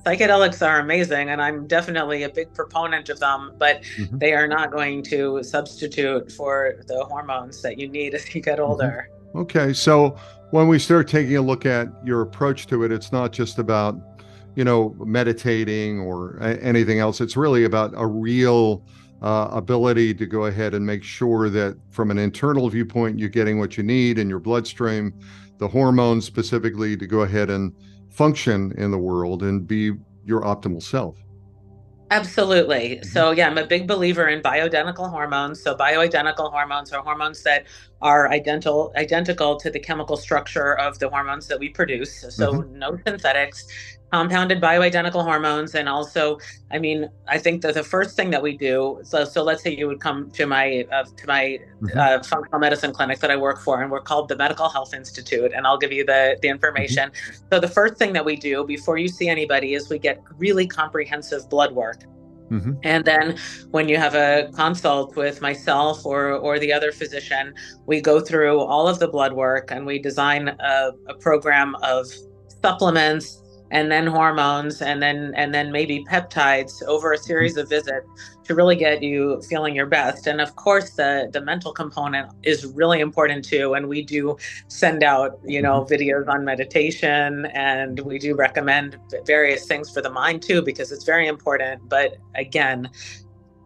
psychedelics 0.06 0.66
are 0.66 0.80
amazing 0.80 1.32
and 1.32 1.42
i'm 1.42 1.68
definitely 1.68 2.24
a 2.24 2.30
big 2.30 2.54
proponent 2.54 3.10
of 3.10 3.20
them 3.20 3.52
but 3.58 3.82
mm-hmm. 3.98 4.18
they 4.20 4.32
are 4.32 4.48
not 4.48 4.72
going 4.72 5.04
to 5.04 5.44
substitute 5.44 6.32
for 6.32 6.76
the 6.88 7.04
hormones 7.04 7.62
that 7.62 7.78
you 7.78 7.90
need 7.90 8.14
as 8.14 8.34
you 8.34 8.40
get 8.40 8.58
mm-hmm. 8.58 8.72
older 8.72 9.10
okay 9.36 9.74
so 9.74 10.16
when 10.52 10.70
we 10.70 10.80
start 10.80 11.10
taking 11.10 11.36
a 11.36 11.42
look 11.42 11.66
at 11.66 11.90
your 12.06 12.22
approach 12.22 12.68
to 12.68 12.84
it 12.86 12.92
it's 12.94 13.12
not 13.12 13.34
just 13.34 13.60
about 13.60 14.13
you 14.56 14.64
know, 14.64 14.96
meditating 15.00 16.00
or 16.00 16.40
anything 16.42 17.00
else. 17.00 17.22
It's 17.22 17.36
really 17.38 17.64
about 17.64 17.94
a 17.96 18.06
real 18.06 18.86
uh, 19.22 19.48
ability 19.52 20.14
to 20.14 20.26
go 20.26 20.46
ahead 20.46 20.74
and 20.74 20.86
make 20.86 21.04
sure 21.04 21.50
that 21.50 21.78
from 21.90 22.12
an 22.12 22.18
internal 22.18 22.70
viewpoint, 22.70 23.18
you're 23.18 23.30
getting 23.30 23.58
what 23.58 23.78
you 23.78 23.84
need 23.84 24.20
in 24.20 24.30
your 24.30 24.40
bloodstream, 24.40 25.14
the 25.58 25.68
hormones 25.68 26.26
specifically 26.26 26.98
to 26.98 27.08
go 27.08 27.22
ahead 27.22 27.50
and 27.50 27.74
function 28.10 28.74
in 28.78 28.92
the 28.92 28.98
world 28.98 29.42
and 29.44 29.66
be 29.66 29.94
your 30.26 30.42
optimal 30.42 30.82
self. 30.82 31.18
Absolutely. 32.12 32.98
Mm-hmm. 32.98 33.06
So, 33.06 33.32
yeah, 33.32 33.48
I'm 33.48 33.58
a 33.58 33.66
big 33.66 33.88
believer 33.88 34.28
in 34.28 34.42
bioidentical 34.42 35.10
hormones. 35.10 35.64
So, 35.64 35.74
bioidentical 35.76 36.52
hormones 36.52 36.94
are 36.94 37.02
hormones 37.02 37.42
that 37.44 37.66
are 38.02 38.30
identical 38.30 38.94
identical 38.96 39.56
to 39.56 39.72
the 39.72 39.80
chemical 39.80 40.16
structure 40.16 40.78
of 40.78 41.00
the 41.00 41.10
hormones 41.10 41.48
that 41.48 41.58
we 41.58 41.70
produce. 41.70 42.22
So, 42.36 42.54
mm-hmm. 42.54 42.78
no 42.78 43.00
synthetics 43.08 43.66
compounded 44.14 44.62
bioidentical 44.62 45.24
hormones 45.24 45.74
and 45.74 45.90
also 45.90 46.38
i 46.70 46.78
mean 46.78 47.10
i 47.28 47.38
think 47.44 47.64
that 47.64 47.74
the 47.74 47.84
first 47.84 48.16
thing 48.16 48.30
that 48.30 48.44
we 48.44 48.56
do 48.56 49.00
so, 49.02 49.26
so 49.26 49.42
let's 49.42 49.64
say 49.64 49.72
you 49.76 49.88
would 49.88 50.00
come 50.00 50.30
to 50.30 50.46
my 50.46 50.86
uh, 50.92 51.04
to 51.18 51.26
my 51.26 51.44
mm-hmm. 51.82 51.98
uh, 51.98 52.22
functional 52.22 52.60
medicine 52.60 52.94
clinic 52.94 53.18
that 53.20 53.32
i 53.32 53.36
work 53.36 53.60
for 53.60 53.82
and 53.82 53.90
we're 53.90 54.08
called 54.12 54.30
the 54.30 54.36
medical 54.36 54.70
health 54.70 54.94
institute 54.94 55.52
and 55.56 55.66
i'll 55.66 55.80
give 55.80 55.92
you 55.92 56.06
the 56.06 56.38
the 56.44 56.48
information 56.48 57.10
mm-hmm. 57.10 57.46
so 57.52 57.60
the 57.60 57.68
first 57.68 57.96
thing 57.96 58.14
that 58.14 58.24
we 58.24 58.36
do 58.36 58.64
before 58.64 58.98
you 59.00 59.08
see 59.08 59.28
anybody 59.28 59.74
is 59.74 59.90
we 59.90 59.98
get 59.98 60.22
really 60.38 60.68
comprehensive 60.68 61.50
blood 61.50 61.74
work 61.74 62.02
Mm-hmm. 62.52 62.74
And 62.84 63.04
then 63.04 63.38
when 63.72 63.90
you 63.90 63.98
have 63.98 64.14
a 64.14 64.52
consult 64.54 65.16
with 65.16 65.42
myself 65.42 66.06
or 66.06 66.34
or 66.34 66.60
the 66.60 66.72
other 66.72 66.92
physician, 66.92 67.56
we 67.88 68.00
go 68.00 68.20
through 68.20 68.60
all 68.60 68.88
of 68.88 69.00
the 69.00 69.08
blood 69.08 69.34
work 69.34 69.72
and 69.72 69.88
we 69.88 69.98
design 69.98 70.50
a, 70.50 70.92
a 71.08 71.16
program 71.16 71.74
of 71.82 72.14
supplements 72.62 73.43
and 73.74 73.92
then 73.92 74.06
hormones 74.06 74.82
and 74.82 75.02
then 75.02 75.34
and 75.36 75.54
then 75.54 75.72
maybe 75.72 76.06
peptides 76.10 76.84
over 76.84 77.12
a 77.12 77.18
series 77.18 77.58
of 77.58 77.68
visits 77.68 78.08
to 78.44 78.54
really 78.54 78.76
get 78.76 79.02
you 79.02 79.42
feeling 79.50 79.76
your 79.76 79.88
best. 79.88 80.28
And 80.28 80.40
of 80.40 80.56
course 80.56 80.92
the 80.92 81.30
the 81.34 81.42
mental 81.42 81.74
component 81.74 82.32
is 82.44 82.66
really 82.68 83.00
important 83.00 83.44
too 83.44 83.74
and 83.74 83.90
we 83.90 84.04
do 84.04 84.38
send 84.68 85.04
out 85.04 85.40
you 85.44 85.62
know 85.62 85.82
mm-hmm. 85.82 85.94
videos 85.94 86.28
on 86.30 86.46
meditation 86.46 87.48
and 87.48 88.00
we 88.02 88.20
do 88.20 88.36
recommend 88.36 88.98
various 89.26 89.66
things 89.66 89.92
for 89.92 90.02
the 90.02 90.10
mind 90.10 90.44
too 90.44 90.62
because 90.62 90.92
it's 90.92 91.04
very 91.04 91.28
important. 91.28 91.90
But 91.90 92.18
again 92.36 92.90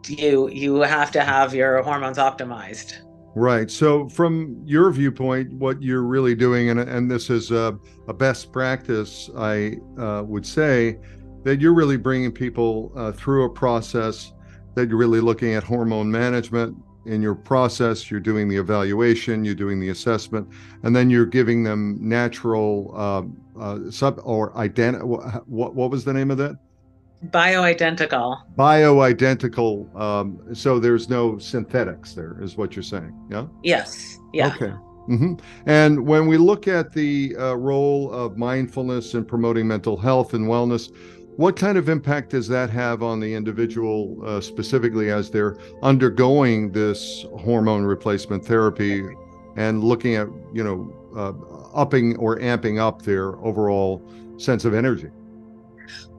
you 0.08 0.48
you 0.50 0.80
have 0.82 1.12
to 1.12 1.22
have 1.22 1.54
your 1.54 1.84
hormones 1.84 2.18
optimized 2.18 2.94
Right. 3.38 3.70
So, 3.70 4.10
from 4.10 4.64
your 4.66 4.90
viewpoint, 4.90 5.54
what 5.54 5.80
you're 5.80 6.02
really 6.02 6.34
doing, 6.34 6.72
and, 6.72 6.80
and 6.80 7.10
this 7.10 7.30
is 7.30 7.52
a, 7.52 7.78
a 8.08 8.14
best 8.14 8.52
practice, 8.52 9.30
I 9.38 9.78
uh, 10.00 10.24
would 10.26 10.44
say, 10.44 10.98
that 11.44 11.62
you're 11.62 11.76
really 11.76 11.98
bringing 11.98 12.32
people 12.32 12.92
uh, 12.96 13.12
through 13.12 13.46
a 13.46 13.50
process 13.52 14.34
that 14.74 14.90
you're 14.90 14.98
really 14.98 15.20
looking 15.20 15.54
at 15.54 15.62
hormone 15.62 16.10
management 16.10 16.76
in 17.06 17.22
your 17.22 17.36
process. 17.36 18.10
You're 18.10 18.22
doing 18.22 18.50
the 18.50 18.58
evaluation, 18.58 19.46
you're 19.46 19.54
doing 19.54 19.80
the 19.80 19.90
assessment, 19.90 20.50
and 20.82 20.96
then 20.96 21.12
you're 21.12 21.28
giving 21.28 21.64
them 21.64 22.00
natural 22.02 22.92
uh, 22.96 23.62
uh 23.62 23.92
sub 23.92 24.20
or 24.24 24.52
ident. 24.54 25.04
What, 25.04 25.76
what 25.76 25.92
was 25.92 26.04
the 26.04 26.14
name 26.14 26.32
of 26.32 26.40
that? 26.40 26.58
Bioidentical. 27.26 28.38
Bioidentical. 28.56 29.96
Um, 30.00 30.54
so 30.54 30.80
there's 30.80 31.10
no 31.10 31.38
synthetics 31.38 32.14
there, 32.14 32.38
is 32.42 32.58
what 32.58 32.76
you're 32.76 32.84
saying. 32.84 33.14
Yeah. 33.30 33.48
Yes. 33.64 34.20
Yeah. 34.34 34.48
Okay. 34.56 34.74
Mm-hmm. 35.10 35.34
And 35.66 36.06
when 36.06 36.28
we 36.28 36.38
look 36.38 36.68
at 36.68 36.92
the 36.92 37.36
uh, 37.38 37.54
role 37.56 38.12
of 38.12 38.38
mindfulness 38.38 39.14
in 39.14 39.26
promoting 39.26 39.68
mental 39.68 39.98
health 39.98 40.34
and 40.34 40.48
wellness, 40.48 40.94
what 41.38 41.56
kind 41.56 41.78
of 41.78 41.88
impact 41.88 42.32
does 42.32 42.48
that 42.50 42.70
have 42.72 43.04
on 43.04 43.20
the 43.20 43.34
individual 43.34 44.18
uh, 44.26 44.42
specifically 44.42 45.12
as 45.12 45.30
they're 45.30 45.56
undergoing 45.82 46.72
this 46.72 47.26
hormone 47.40 47.84
replacement 47.84 48.44
therapy 48.44 49.04
and 49.56 49.84
looking 49.84 50.16
at, 50.16 50.28
you 50.54 50.64
know, 50.64 50.94
uh, 51.16 51.34
upping 51.74 52.18
or 52.18 52.38
amping 52.40 52.80
up 52.80 53.04
their 53.04 53.38
overall 53.38 54.04
sense 54.38 54.66
of 54.66 54.74
energy? 54.74 55.10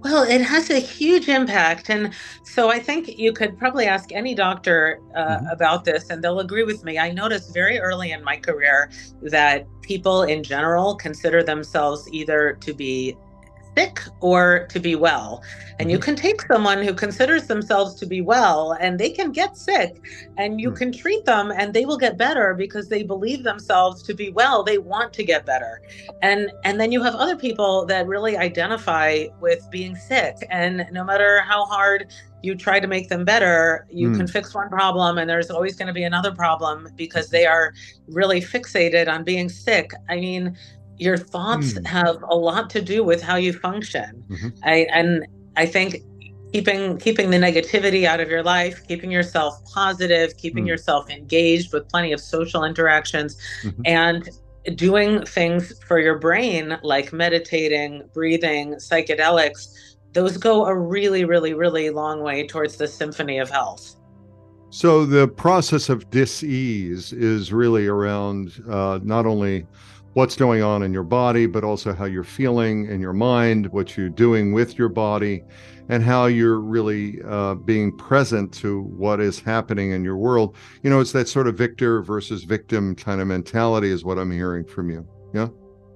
Well, 0.00 0.23
it 0.23 0.40
has 0.43 0.71
a 0.71 0.78
huge 0.78 1.28
impact. 1.28 1.90
And 1.90 2.14
so 2.45 2.71
I 2.71 2.78
think 2.78 3.19
you 3.19 3.33
could 3.33 3.59
probably 3.59 3.87
ask 3.87 4.12
any 4.12 4.35
doctor 4.35 5.00
uh, 5.14 5.38
mm-hmm. 5.38 5.47
about 5.49 5.85
this, 5.85 6.11
and 6.11 6.23
they'll 6.23 6.40
agree 6.40 6.62
with 6.62 6.85
me. 6.85 6.99
I 6.99 7.11
noticed 7.11 7.52
very 7.52 7.78
early 7.81 8.12
in 8.12 8.23
my 8.23 8.37
career 8.37 8.90
that 9.23 9.67
people 9.83 10.23
in 10.23 10.43
general 10.43 10.95
consider 10.95 11.43
themselves 11.43 12.09
either 12.12 12.59
to 12.61 12.73
be 12.73 13.17
sick 13.78 14.00
or 14.20 14.66
to 14.68 14.80
be 14.80 14.94
well. 14.97 15.42
And 15.78 15.90
you 15.90 15.99
mm-hmm. 15.99 16.04
can 16.04 16.16
take 16.16 16.42
someone 16.42 16.82
who 16.82 16.92
considers 16.92 17.47
themselves 17.47 17.94
to 17.97 18.06
be 18.06 18.20
well 18.20 18.73
and 18.80 18.99
they 18.99 19.11
can 19.11 19.30
get 19.30 19.56
sick 19.56 20.00
and 20.37 20.61
you 20.61 20.70
mm. 20.73 20.76
can 20.76 20.90
treat 20.92 21.25
them 21.25 21.52
and 21.52 21.73
they 21.73 21.85
will 21.85 21.99
get 21.99 22.18
better 22.18 22.54
because 22.54 22.88
they 22.88 23.04
believe 23.04 23.44
themselves 23.44 24.02
to 24.02 24.14
be 24.14 24.30
well. 24.30 24.64
They 24.64 24.78
want 24.78 25.12
to 25.12 25.23
get 25.23 25.47
better. 25.47 25.80
And 26.23 26.50
and 26.64 26.80
then 26.80 26.90
you 26.90 27.00
have 27.02 27.14
other 27.14 27.37
people 27.37 27.87
that 27.87 28.06
really 28.08 28.37
identify 28.37 29.26
with 29.40 29.61
being 29.70 29.94
sick 29.94 30.35
and 30.50 30.87
no 30.90 31.04
matter 31.04 31.40
how 31.42 31.64
hard 31.64 32.08
you 32.42 32.54
try 32.54 32.78
to 32.78 32.87
make 32.87 33.08
them 33.08 33.25
better, 33.25 33.87
you 33.90 34.11
mm. 34.11 34.16
can 34.16 34.26
fix 34.26 34.54
one 34.54 34.68
problem 34.68 35.18
and 35.18 35.28
there's 35.28 35.50
always 35.50 35.76
going 35.76 35.88
to 35.88 35.92
be 35.92 36.04
another 36.04 36.32
problem 36.32 36.88
because 36.97 37.30
they 37.30 37.47
are 37.47 37.73
really 38.06 38.40
fixated 38.40 39.08
on 39.08 39.25
being 39.25 39.49
sick. 39.49 39.92
I 40.08 40.16
mean, 40.16 40.56
your 40.99 41.17
thoughts 41.17 41.75
mm. 41.75 41.87
have 41.87 42.23
a 42.28 42.35
lot 42.35 42.71
to 42.71 42.83
do 42.83 43.05
with 43.05 43.23
how 43.23 43.37
you 43.37 43.52
function. 43.52 44.25
Mm-hmm. 44.28 44.49
I, 44.64 44.87
and 44.93 45.26
I 45.57 45.67
think 45.67 46.02
keeping 46.52 46.97
keeping 46.99 47.31
the 47.31 47.37
negativity 47.37 48.05
out 48.05 48.21
of 48.21 48.28
your 48.31 48.43
life, 48.43 48.87
keeping 48.87 49.11
yourself 49.11 49.62
positive, 49.73 50.37
keeping 50.37 50.64
mm. 50.64 50.69
yourself 50.69 51.11
engaged 51.11 51.73
with 51.73 51.88
plenty 51.88 52.12
of 52.12 52.21
social 52.21 52.64
interactions, 52.64 53.37
mm-hmm. 53.62 53.83
and 53.85 54.28
doing 54.75 55.25
things 55.25 55.78
for 55.85 55.99
your 55.99 56.19
brain 56.19 56.78
like 56.83 57.12
meditating, 57.12 58.02
breathing, 58.12 58.75
psychedelics. 58.75 59.97
Those 60.12 60.37
go 60.37 60.67
a 60.67 60.76
really, 60.76 61.25
really, 61.25 61.55
really 61.55 61.90
long 61.90 62.23
way 62.23 62.47
towards 62.47 62.76
the 62.76 62.88
symphony 62.88 63.38
of 63.38 63.50
health. 63.50 63.95
So 64.71 65.07
the 65.07 65.28
process 65.28 65.88
of 65.88 66.11
dis-ease 66.11 67.12
is 67.12 67.52
really 67.52 67.87
around 67.87 68.62
uh, 68.69 69.00
not 69.02 69.25
only 69.25 69.67
what's 70.15 70.37
going 70.37 70.62
on 70.62 70.83
in 70.83 70.93
your 70.93 71.03
body, 71.03 71.47
but 71.47 71.65
also 71.65 71.93
how 71.93 72.05
you're 72.05 72.25
feeling 72.25 72.87
in 72.87 73.00
your 73.00 73.12
mind, 73.12 73.67
what 73.69 73.97
you're 73.97 74.09
doing 74.09 74.53
with 74.53 74.79
your 74.79 74.88
body, 74.88 75.45
and 75.88 76.03
how 76.03 76.27
you're 76.27 76.61
really 76.61 77.21
uh, 77.27 77.55
being 77.55 77.97
present 77.97 78.53
to 78.53 78.83
what 78.83 79.21
is 79.21 79.41
happening 79.41 79.93
in 79.93 80.05
your 80.05 80.17
world. 80.17 80.57
You 80.83 80.91
know, 80.91 81.00
it's 81.00 81.12
that 81.12 81.29
sort 81.29 81.47
of 81.47 81.57
victor 81.57 82.03
versus 82.03 82.45
victim 82.45 82.95
kind 82.95 83.21
of 83.21 83.27
mentality, 83.27 83.91
is 83.91 84.05
what 84.05 84.19
I'm 84.19 84.31
hearing 84.31 84.65
from 84.65 84.91
you. 84.91 85.07
Yeah. 85.33 85.49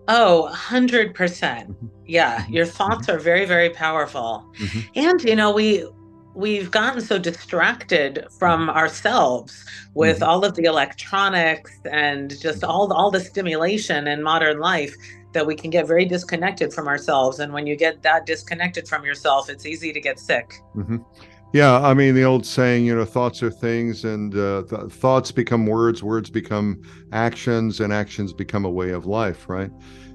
Oh, 0.09 0.51
100%. 0.53 1.15
Mm-hmm. 1.15 1.87
Yeah. 2.07 2.43
Mm-hmm. 2.43 2.53
Your 2.53 2.67
thoughts 2.67 3.07
mm-hmm. 3.07 3.17
are 3.17 3.21
very, 3.21 3.45
very 3.45 3.71
powerful. 3.71 4.47
Mm-hmm. 4.59 4.81
And, 4.97 5.25
you 5.25 5.37
know, 5.37 5.53
we, 5.53 5.87
we've 6.35 6.71
gotten 6.71 7.01
so 7.01 7.19
distracted 7.19 8.27
from 8.39 8.71
ourselves 8.71 9.65
with 9.95 10.17
mm-hmm. 10.17 10.25
all 10.25 10.45
of 10.45 10.55
the 10.55 10.65
electronics 10.65 11.73
and 11.91 12.39
just 12.41 12.65
all 12.65 12.87
the, 12.89 12.95
all 12.95 13.11
the 13.11 13.21
stimulation 13.21 14.07
in 14.07 14.23
modern 14.23 14.59
life 14.59 14.95
that 15.33 15.47
we 15.47 15.55
can 15.55 15.71
get 15.71 15.87
very 15.87 16.05
disconnected 16.05 16.73
from 16.73 16.89
ourselves 16.89 17.39
and 17.41 17.53
when 17.53 17.67
you 17.67 17.77
get 17.77 18.03
that 18.03 18.27
disconnected 18.27 18.87
from 18.89 19.05
yourself 19.05 19.49
it's 19.49 19.67
easy 19.67 19.93
to 19.93 20.01
get 20.01 20.19
sick 20.19 20.55
mm-hmm. 20.75 20.99
yeah 21.53 21.81
i 21.81 21.95
mean 21.95 22.15
the 22.15 22.25
old 22.25 22.45
saying 22.47 22.85
you 22.85 22.95
know 22.95 23.05
thoughts 23.05 23.43
are 23.43 23.51
things 23.51 24.05
and 24.05 24.37
uh, 24.37 24.63
th- 24.69 24.91
thoughts 24.91 25.33
become 25.33 25.67
words 25.67 26.03
words 26.03 26.31
become 26.31 26.83
actions 27.13 27.81
and 27.81 27.93
actions 27.93 28.33
become 28.33 28.65
a 28.65 28.71
way 28.71 28.91
of 28.91 29.07
life 29.07 29.49
right 29.49 29.71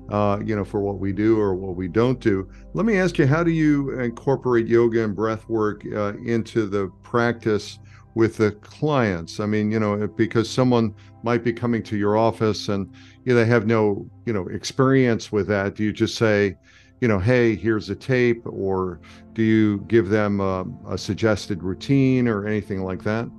uh, 0.10 0.40
you 0.44 0.56
know, 0.56 0.64
for 0.64 0.80
what 0.80 1.00
we 1.00 1.12
do 1.12 1.40
or 1.40 1.56
what 1.56 1.76
we 1.76 1.88
don't 1.88 2.20
do. 2.20 2.50
Let 2.74 2.86
me 2.86 2.98
ask 2.98 3.18
you, 3.18 3.28
how 3.28 3.44
do 3.44 3.52
you 3.52 3.92
incorporate 4.00 4.68
yoga 4.68 5.04
and 5.04 5.16
breath 5.16 5.48
work 5.50 5.84
uh, 5.94 6.14
into 6.18 6.68
the 6.68 6.88
practice 7.04 7.80
with 8.16 8.38
the 8.38 8.52
clients? 8.52 9.40
I 9.40 9.46
mean, 9.46 9.72
you 9.72 9.80
know, 9.80 10.08
because 10.08 10.50
someone 10.50 10.96
might 11.24 11.44
be 11.44 11.54
coming 11.54 11.84
to 11.84 11.98
your 11.98 12.18
office 12.18 12.70
and 12.70 12.90
you 13.26 13.34
know, 13.34 13.40
they 13.40 13.46
have 13.46 13.68
no, 13.68 14.10
you 14.26 14.34
know, 14.34 14.48
experience 14.48 15.32
with 15.32 15.48
that. 15.48 15.76
Do 15.76 15.84
you 15.84 15.92
just 15.92 16.16
say, 16.16 16.58
you 17.02 17.08
know, 17.08 17.20
hey, 17.20 17.56
here's 17.56 17.90
a 17.90 17.96
tape, 17.96 18.42
or 18.46 19.00
do 19.34 19.44
you 19.44 19.80
give 19.88 20.10
them 20.10 20.40
a, 20.40 20.66
a 20.90 20.98
suggested 20.98 21.62
routine 21.62 22.28
or 22.28 22.48
anything 22.48 22.84
like 22.84 23.04
that? 23.04 23.30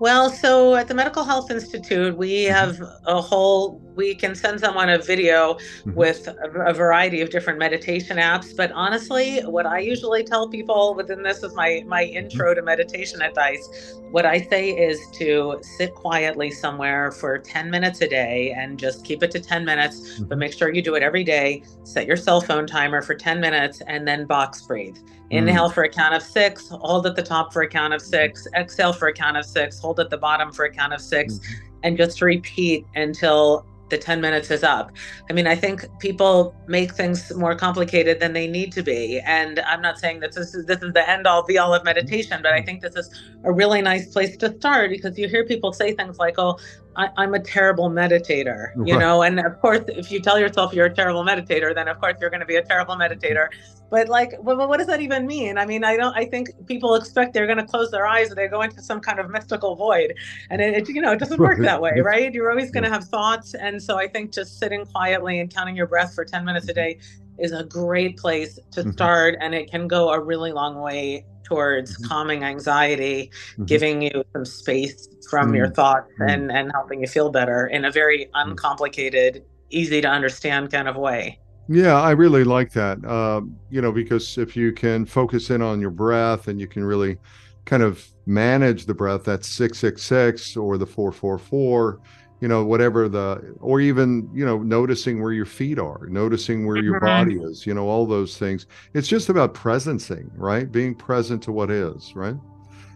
Well, 0.00 0.28
so 0.30 0.74
at 0.74 0.88
the 0.88 0.94
Medical 0.94 1.24
Health 1.24 1.50
Institute, 1.50 2.16
we 2.16 2.44
mm-hmm. 2.44 2.54
have 2.54 2.80
a 3.06 3.20
whole 3.20 3.80
we 3.94 4.14
can 4.14 4.34
send 4.34 4.60
someone 4.60 4.88
a 4.88 4.98
video 4.98 5.54
mm-hmm. 5.54 5.94
with 5.94 6.28
a, 6.28 6.64
a, 6.66 6.72
variety 6.72 7.20
of 7.20 7.30
different 7.30 7.58
meditation 7.58 8.16
apps 8.16 8.56
but 8.56 8.70
honestly 8.72 9.40
what 9.42 9.66
i 9.66 9.78
usually 9.78 10.24
tell 10.24 10.48
people 10.48 10.94
within 10.94 11.22
this 11.22 11.42
is 11.42 11.54
my 11.54 11.82
my 11.86 12.04
mm-hmm. 12.04 12.16
intro 12.16 12.54
to 12.54 12.62
meditation 12.62 13.22
advice 13.22 13.94
what 14.10 14.26
i 14.26 14.40
say 14.40 14.70
is 14.70 15.00
to 15.12 15.58
sit 15.62 15.94
quietly 15.94 16.50
somewhere 16.50 17.10
for 17.12 17.38
10 17.38 17.70
minutes 17.70 18.00
a 18.00 18.08
day 18.08 18.52
and 18.56 18.78
just 18.78 19.04
keep 19.04 19.22
it 19.22 19.30
to 19.30 19.40
10 19.40 19.64
minutes 19.64 20.00
mm-hmm. 20.00 20.24
but 20.24 20.38
make 20.38 20.52
sure 20.52 20.72
you 20.72 20.82
do 20.82 20.94
it 20.94 21.02
every 21.02 21.24
day 21.24 21.62
set 21.84 22.06
your 22.06 22.16
cell 22.16 22.40
phone 22.40 22.66
timer 22.66 23.02
for 23.02 23.14
10 23.14 23.40
minutes 23.40 23.80
and 23.86 24.06
then 24.06 24.26
box 24.26 24.62
breathe 24.62 24.96
inhale 25.30 25.70
mm. 25.70 25.74
for 25.74 25.84
a 25.84 25.88
count 25.88 26.14
of 26.14 26.22
six 26.22 26.68
hold 26.68 27.06
at 27.06 27.16
the 27.16 27.22
top 27.22 27.52
for 27.52 27.62
a 27.62 27.68
count 27.68 27.94
of 27.94 28.02
six 28.02 28.46
exhale 28.54 28.92
for 28.92 29.08
a 29.08 29.12
count 29.12 29.36
of 29.36 29.44
six 29.44 29.78
hold 29.78 29.98
at 29.98 30.10
the 30.10 30.18
bottom 30.18 30.52
for 30.52 30.64
a 30.66 30.70
count 30.70 30.92
of 30.92 31.00
6 31.00 31.34
mm-hmm. 31.34 31.64
and 31.82 31.96
just 31.96 32.20
repeat 32.20 32.86
until 32.94 33.66
the 33.90 33.98
10 33.98 34.20
minutes 34.20 34.50
is 34.50 34.62
up. 34.62 34.90
I 35.28 35.32
mean, 35.32 35.46
I 35.46 35.54
think 35.54 35.86
people 35.98 36.54
make 36.66 36.92
things 36.92 37.32
more 37.34 37.54
complicated 37.54 38.20
than 38.20 38.32
they 38.32 38.46
need 38.46 38.72
to 38.72 38.82
be. 38.82 39.20
And 39.20 39.60
I'm 39.60 39.82
not 39.82 39.98
saying 39.98 40.20
that 40.20 40.32
this 40.32 40.54
is 40.54 40.66
this 40.66 40.82
is 40.82 40.92
the 40.92 41.08
end 41.08 41.26
all 41.26 41.44
be 41.44 41.58
all 41.58 41.74
of 41.74 41.84
meditation, 41.84 42.40
but 42.42 42.52
I 42.52 42.58
mm-hmm. 42.58 42.66
think 42.66 42.82
this 42.82 42.96
is 42.96 43.10
a 43.44 43.52
really 43.52 43.82
nice 43.82 44.12
place 44.12 44.36
to 44.38 44.54
start 44.56 44.90
because 44.90 45.18
you 45.18 45.28
hear 45.28 45.44
people 45.44 45.72
say 45.72 45.94
things 45.94 46.18
like, 46.18 46.36
oh, 46.38 46.58
I, 46.96 47.24
am 47.24 47.34
a 47.34 47.40
terrible 47.40 47.90
meditator, 47.90 48.70
you 48.86 48.98
know, 48.98 49.22
and 49.22 49.40
of 49.40 49.60
course, 49.60 49.84
if 49.88 50.10
you 50.10 50.20
tell 50.20 50.38
yourself 50.38 50.72
you're 50.72 50.86
a 50.86 50.94
terrible 50.94 51.24
meditator, 51.24 51.74
then 51.74 51.88
of 51.88 52.00
course 52.00 52.14
you're 52.20 52.30
going 52.30 52.40
to 52.40 52.46
be 52.46 52.56
a 52.56 52.62
terrible 52.62 52.94
meditator. 52.96 53.48
But 53.90 54.08
like, 54.08 54.32
well, 54.40 54.68
what 54.68 54.78
does 54.78 54.86
that 54.86 55.00
even 55.00 55.26
mean? 55.26 55.58
I 55.58 55.66
mean, 55.66 55.84
I 55.84 55.96
don't. 55.96 56.16
I 56.16 56.24
think 56.24 56.50
people 56.66 56.94
expect 56.94 57.34
they're 57.34 57.46
going 57.46 57.58
to 57.58 57.66
close 57.66 57.90
their 57.90 58.06
eyes 58.06 58.28
and 58.28 58.38
they 58.38 58.48
go 58.48 58.62
into 58.62 58.82
some 58.82 59.00
kind 59.00 59.18
of 59.18 59.30
mystical 59.30 59.76
void, 59.76 60.14
and 60.50 60.60
it, 60.60 60.74
it 60.74 60.88
you 60.88 61.00
know, 61.00 61.12
it 61.12 61.18
doesn't 61.18 61.40
work 61.40 61.58
that 61.60 61.80
way, 61.80 62.00
right? 62.00 62.32
You're 62.32 62.50
always 62.50 62.70
going 62.70 62.84
to 62.84 62.90
have 62.90 63.04
thoughts, 63.04 63.54
and 63.54 63.82
so 63.82 63.98
I 63.98 64.08
think 64.08 64.32
just 64.32 64.58
sitting 64.58 64.86
quietly 64.86 65.40
and 65.40 65.52
counting 65.52 65.76
your 65.76 65.86
breath 65.86 66.14
for 66.14 66.24
10 66.24 66.44
minutes 66.44 66.68
a 66.68 66.74
day 66.74 66.98
is 67.38 67.52
a 67.52 67.64
great 67.64 68.16
place 68.16 68.58
to 68.72 68.80
mm-hmm. 68.80 68.90
start, 68.92 69.36
and 69.40 69.54
it 69.54 69.70
can 69.70 69.88
go 69.88 70.10
a 70.10 70.20
really 70.20 70.52
long 70.52 70.80
way 70.80 71.24
towards 71.44 71.94
mm-hmm. 71.94 72.04
calming 72.04 72.44
anxiety, 72.44 73.30
mm-hmm. 73.52 73.64
giving 73.64 74.02
you 74.02 74.24
some 74.32 74.44
space 74.44 75.08
from 75.30 75.46
mm-hmm. 75.46 75.56
your 75.56 75.70
thoughts 75.70 76.10
mm-hmm. 76.14 76.30
and 76.30 76.52
and 76.52 76.72
helping 76.72 77.00
you 77.00 77.06
feel 77.06 77.30
better 77.30 77.66
in 77.68 77.84
a 77.84 77.90
very 77.90 78.26
mm-hmm. 78.26 78.50
uncomplicated, 78.50 79.44
easy 79.70 80.00
to 80.00 80.08
understand 80.08 80.70
kind 80.70 80.88
of 80.88 80.96
way. 80.96 81.38
Yeah, 81.68 82.00
I 82.00 82.10
really 82.10 82.44
like 82.44 82.72
that. 82.72 83.02
Uh, 83.04 83.40
you 83.70 83.80
know, 83.80 83.92
because 83.92 84.36
if 84.36 84.54
you 84.54 84.72
can 84.72 85.06
focus 85.06 85.50
in 85.50 85.62
on 85.62 85.80
your 85.80 85.90
breath 85.90 86.48
and 86.48 86.60
you 86.60 86.66
can 86.66 86.84
really 86.84 87.16
kind 87.64 87.82
of 87.82 88.06
manage 88.26 88.84
the 88.84 88.92
breath, 88.92 89.24
that's 89.24 89.48
666 89.48 90.56
or 90.56 90.76
the 90.76 90.86
444 90.86 92.00
you 92.44 92.48
know 92.48 92.62
whatever 92.62 93.08
the 93.08 93.56
or 93.62 93.80
even 93.80 94.28
you 94.34 94.44
know 94.44 94.58
noticing 94.58 95.22
where 95.22 95.32
your 95.32 95.46
feet 95.46 95.78
are 95.78 96.06
noticing 96.08 96.66
where 96.66 96.76
mm-hmm. 96.76 96.84
your 96.84 97.00
body 97.00 97.36
is 97.36 97.64
you 97.64 97.72
know 97.72 97.88
all 97.88 98.04
those 98.04 98.36
things 98.36 98.66
it's 98.92 99.08
just 99.08 99.30
about 99.30 99.54
presencing 99.54 100.28
right 100.34 100.70
being 100.70 100.94
present 100.94 101.42
to 101.42 101.50
what 101.50 101.70
is 101.70 102.12
right 102.14 102.36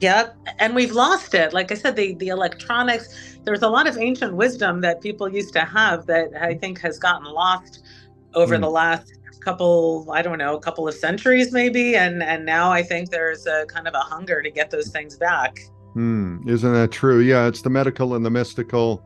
Yep. 0.01 0.37
And 0.61 0.77
we've 0.77 0.93
lost 0.93 1.35
it. 1.35 1.53
Like 1.53 1.73
I 1.73 1.75
said, 1.75 1.97
the, 1.97 2.15
the 2.15 2.29
electronics, 2.29 3.09
there's 3.43 3.63
a 3.63 3.69
lot 3.69 3.89
of 3.89 3.99
ancient 3.99 4.33
wisdom 4.33 4.81
that 4.83 5.01
people 5.01 5.29
used 5.29 5.53
to 5.55 5.65
have 5.65 6.07
that 6.07 6.29
I 6.41 6.55
think 6.55 6.81
has 6.83 7.01
gotten 7.01 7.27
lost 7.27 7.83
over 8.35 8.57
mm. 8.57 8.61
the 8.61 8.71
last 8.71 9.19
couple, 9.41 10.09
I 10.13 10.23
don't 10.23 10.39
know, 10.39 10.55
a 10.55 10.61
couple 10.61 10.87
of 10.87 10.95
centuries 10.95 11.51
maybe. 11.53 11.97
And 11.97 12.23
and 12.23 12.47
now 12.47 12.71
I 12.71 12.85
think 12.85 13.11
there's 13.11 13.49
a 13.49 13.67
kind 13.67 13.89
of 13.89 13.95
a 13.95 14.05
hunger 14.13 14.41
to 14.41 14.51
get 14.53 14.71
those 14.71 14.91
things 14.91 15.17
back. 15.17 15.59
Hmm. 15.95 16.49
Isn't 16.49 16.73
that 16.75 16.93
true? 16.93 17.19
Yeah, 17.19 17.49
it's 17.49 17.63
the 17.63 17.71
medical 17.71 18.15
and 18.15 18.25
the 18.25 18.31
mystical 18.31 19.05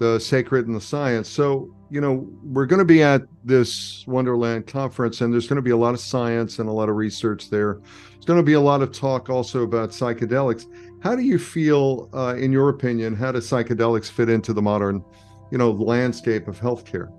the 0.00 0.18
sacred 0.18 0.66
and 0.66 0.74
the 0.74 0.80
science. 0.80 1.28
So, 1.28 1.72
you 1.90 2.00
know, 2.00 2.26
we're 2.42 2.64
going 2.64 2.78
to 2.78 2.86
be 2.86 3.02
at 3.02 3.22
this 3.44 4.02
Wonderland 4.06 4.66
conference, 4.66 5.20
and 5.20 5.30
there's 5.30 5.46
going 5.46 5.56
to 5.56 5.62
be 5.62 5.72
a 5.72 5.76
lot 5.76 5.92
of 5.92 6.00
science 6.00 6.58
and 6.58 6.70
a 6.70 6.72
lot 6.72 6.88
of 6.88 6.96
research 6.96 7.50
there. 7.50 7.80
There's 8.12 8.24
going 8.24 8.38
to 8.38 8.42
be 8.42 8.54
a 8.54 8.60
lot 8.60 8.80
of 8.80 8.92
talk 8.92 9.28
also 9.28 9.62
about 9.62 9.90
psychedelics. 9.90 10.64
How 11.02 11.14
do 11.14 11.22
you 11.22 11.38
feel, 11.38 12.08
uh, 12.14 12.34
in 12.36 12.50
your 12.50 12.70
opinion, 12.70 13.14
how 13.14 13.30
do 13.30 13.40
psychedelics 13.40 14.10
fit 14.10 14.30
into 14.30 14.54
the 14.54 14.62
modern, 14.62 15.04
you 15.52 15.58
know, 15.58 15.70
landscape 15.70 16.48
of 16.48 16.58
healthcare? 16.58 17.12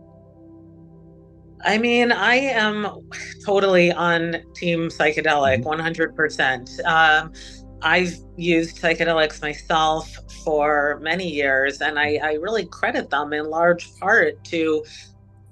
I 1.64 1.78
mean, 1.78 2.12
I 2.12 2.36
am 2.36 2.88
totally 3.46 3.92
on 3.92 4.38
team 4.56 4.88
psychedelic, 4.88 5.64
100%. 5.64 6.16
Mm-hmm. 6.16 6.88
Um, 6.88 7.32
I've 7.82 8.16
used 8.38 8.78
psychedelics 8.78 9.42
myself 9.42 10.14
for 10.44 11.00
many 11.02 11.30
years, 11.30 11.82
and 11.82 12.00
I, 12.00 12.20
I 12.24 12.34
really 12.34 12.66
credit 12.66 13.10
them 13.10 13.34
in 13.34 13.50
large 13.50 13.94
part 14.00 14.44
to 14.46 14.84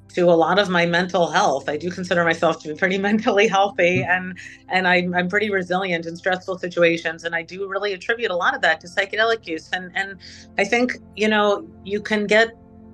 to 0.09 0.23
a 0.23 0.33
lot 0.33 0.57
of 0.57 0.69
my 0.69 0.85
mental 0.85 1.27
health. 1.29 1.69
I 1.69 1.77
do 1.77 1.91
consider 1.91 2.23
myself 2.23 2.61
to 2.63 2.69
be 2.69 2.75
pretty 2.75 2.97
mentally 3.09 3.47
healthy 3.47 3.99
mm-hmm. 3.99 4.11
and 4.11 4.37
and 4.69 4.87
I'm 4.87 5.13
I'm 5.13 5.29
pretty 5.29 5.49
resilient 5.49 6.05
in 6.05 6.15
stressful 6.15 6.57
situations 6.59 7.23
and 7.23 7.35
I 7.35 7.43
do 7.43 7.67
really 7.67 7.93
attribute 7.93 8.31
a 8.31 8.35
lot 8.35 8.55
of 8.55 8.61
that 8.61 8.81
to 8.81 8.87
psychedelic 8.87 9.47
use 9.47 9.69
and 9.71 9.91
and 9.95 10.17
I 10.57 10.65
think 10.65 10.97
you 11.15 11.27
know 11.27 11.67
you 11.83 12.01
can 12.01 12.27
get 12.27 12.51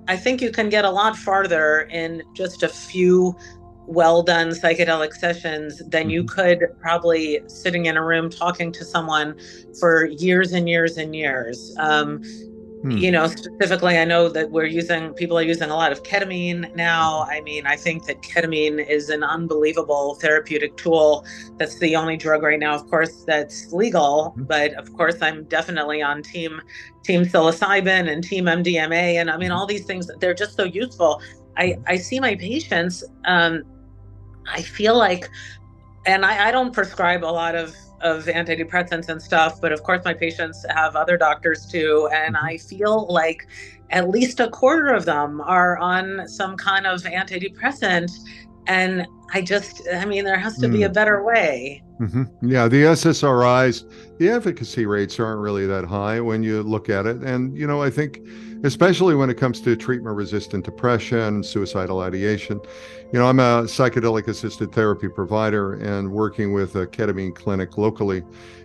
I 0.08 0.16
think 0.16 0.40
you 0.40 0.52
can 0.52 0.68
get 0.68 0.84
a 0.84 0.90
lot 0.90 1.16
farther 1.16 1.88
in 1.90 2.22
just 2.34 2.62
a 2.62 2.68
few 2.68 3.36
well 3.86 4.22
done 4.22 4.48
psychedelic 4.48 5.14
sessions 5.14 5.82
than 5.88 6.10
you 6.10 6.24
mm-hmm. 6.24 6.34
could 6.34 6.66
probably 6.80 7.40
sitting 7.46 7.86
in 7.86 7.96
a 7.96 8.04
room 8.04 8.28
talking 8.30 8.72
to 8.72 8.84
someone 8.84 9.36
for 9.78 10.06
years 10.06 10.52
and 10.52 10.68
years 10.68 10.96
and 10.96 11.14
years. 11.14 11.74
Um, 11.78 12.22
hmm. 12.82 12.90
You 12.90 13.10
know, 13.10 13.26
specifically, 13.28 13.98
I 13.98 14.04
know 14.04 14.28
that 14.28 14.50
we're 14.50 14.66
using, 14.66 15.12
people 15.14 15.38
are 15.38 15.42
using 15.42 15.70
a 15.70 15.76
lot 15.76 15.92
of 15.92 16.02
ketamine 16.02 16.74
now. 16.74 17.26
I 17.30 17.40
mean, 17.40 17.66
I 17.66 17.76
think 17.76 18.06
that 18.06 18.22
ketamine 18.22 18.86
is 18.88 19.08
an 19.08 19.22
unbelievable 19.22 20.16
therapeutic 20.16 20.76
tool. 20.76 21.24
That's 21.58 21.78
the 21.78 21.96
only 21.96 22.16
drug 22.16 22.42
right 22.42 22.58
now, 22.58 22.74
of 22.74 22.86
course, 22.88 23.24
that's 23.24 23.72
legal. 23.72 24.34
Mm-hmm. 24.36 24.44
But 24.44 24.74
of 24.74 24.92
course, 24.94 25.22
I'm 25.22 25.44
definitely 25.44 26.02
on 26.02 26.22
team 26.22 26.60
team 27.04 27.22
psilocybin 27.22 28.10
and 28.10 28.24
team 28.24 28.46
MDMA. 28.46 29.20
And 29.20 29.30
I 29.30 29.36
mean, 29.36 29.50
mm-hmm. 29.50 29.58
all 29.58 29.66
these 29.66 29.84
things, 29.84 30.10
they're 30.18 30.34
just 30.34 30.56
so 30.56 30.64
useful. 30.64 31.22
I, 31.56 31.78
I 31.86 31.96
see 31.96 32.20
my 32.20 32.34
patients 32.34 33.04
um, 33.24 33.62
I 34.48 34.62
feel 34.62 34.96
like, 34.96 35.28
and 36.06 36.24
I, 36.24 36.48
I 36.48 36.50
don't 36.52 36.72
prescribe 36.72 37.24
a 37.24 37.26
lot 37.26 37.54
of 37.54 37.74
of 38.02 38.26
antidepressants 38.26 39.08
and 39.08 39.20
stuff, 39.20 39.60
but 39.60 39.72
of 39.72 39.82
course 39.82 40.04
my 40.04 40.12
patients 40.12 40.64
have 40.68 40.96
other 40.96 41.16
doctors 41.16 41.66
too, 41.66 42.08
and 42.12 42.34
mm-hmm. 42.34 42.44
I 42.44 42.58
feel 42.58 43.06
like 43.08 43.46
at 43.90 44.08
least 44.08 44.40
a 44.40 44.50
quarter 44.50 44.88
of 44.88 45.04
them 45.04 45.40
are 45.40 45.78
on 45.78 46.28
some 46.28 46.56
kind 46.56 46.86
of 46.86 47.02
antidepressant, 47.02 48.10
and 48.66 49.06
I 49.32 49.42
just, 49.42 49.82
I 49.92 50.04
mean, 50.04 50.24
there 50.24 50.38
has 50.38 50.56
to 50.58 50.68
be 50.68 50.84
a 50.84 50.88
mm. 50.88 50.94
better 50.94 51.24
way. 51.24 51.82
Mm-hmm. 52.00 52.48
Yeah, 52.48 52.68
the 52.68 52.82
SSRIs, 52.82 54.18
the 54.18 54.28
efficacy 54.28 54.86
rates 54.86 55.18
aren't 55.18 55.40
really 55.40 55.66
that 55.66 55.84
high 55.84 56.20
when 56.20 56.42
you 56.42 56.62
look 56.62 56.88
at 56.88 57.06
it, 57.06 57.22
and 57.22 57.56
you 57.56 57.66
know, 57.66 57.82
I 57.82 57.90
think 57.90 58.20
especially 58.64 59.14
when 59.14 59.30
it 59.30 59.36
comes 59.36 59.60
to 59.60 59.76
treatment 59.76 60.16
resistant 60.16 60.64
depression, 60.64 61.42
suicidal 61.42 62.00
ideation. 62.00 62.60
You 63.12 63.18
know, 63.18 63.26
I'm 63.26 63.38
a 63.38 63.62
psychedelic 63.64 64.28
assisted 64.28 64.72
therapy 64.72 65.08
provider 65.08 65.74
and 65.74 66.10
working 66.10 66.52
with 66.52 66.74
a 66.76 66.86
ketamine 66.86 67.34
clinic 67.34 67.78
locally. 67.78 68.22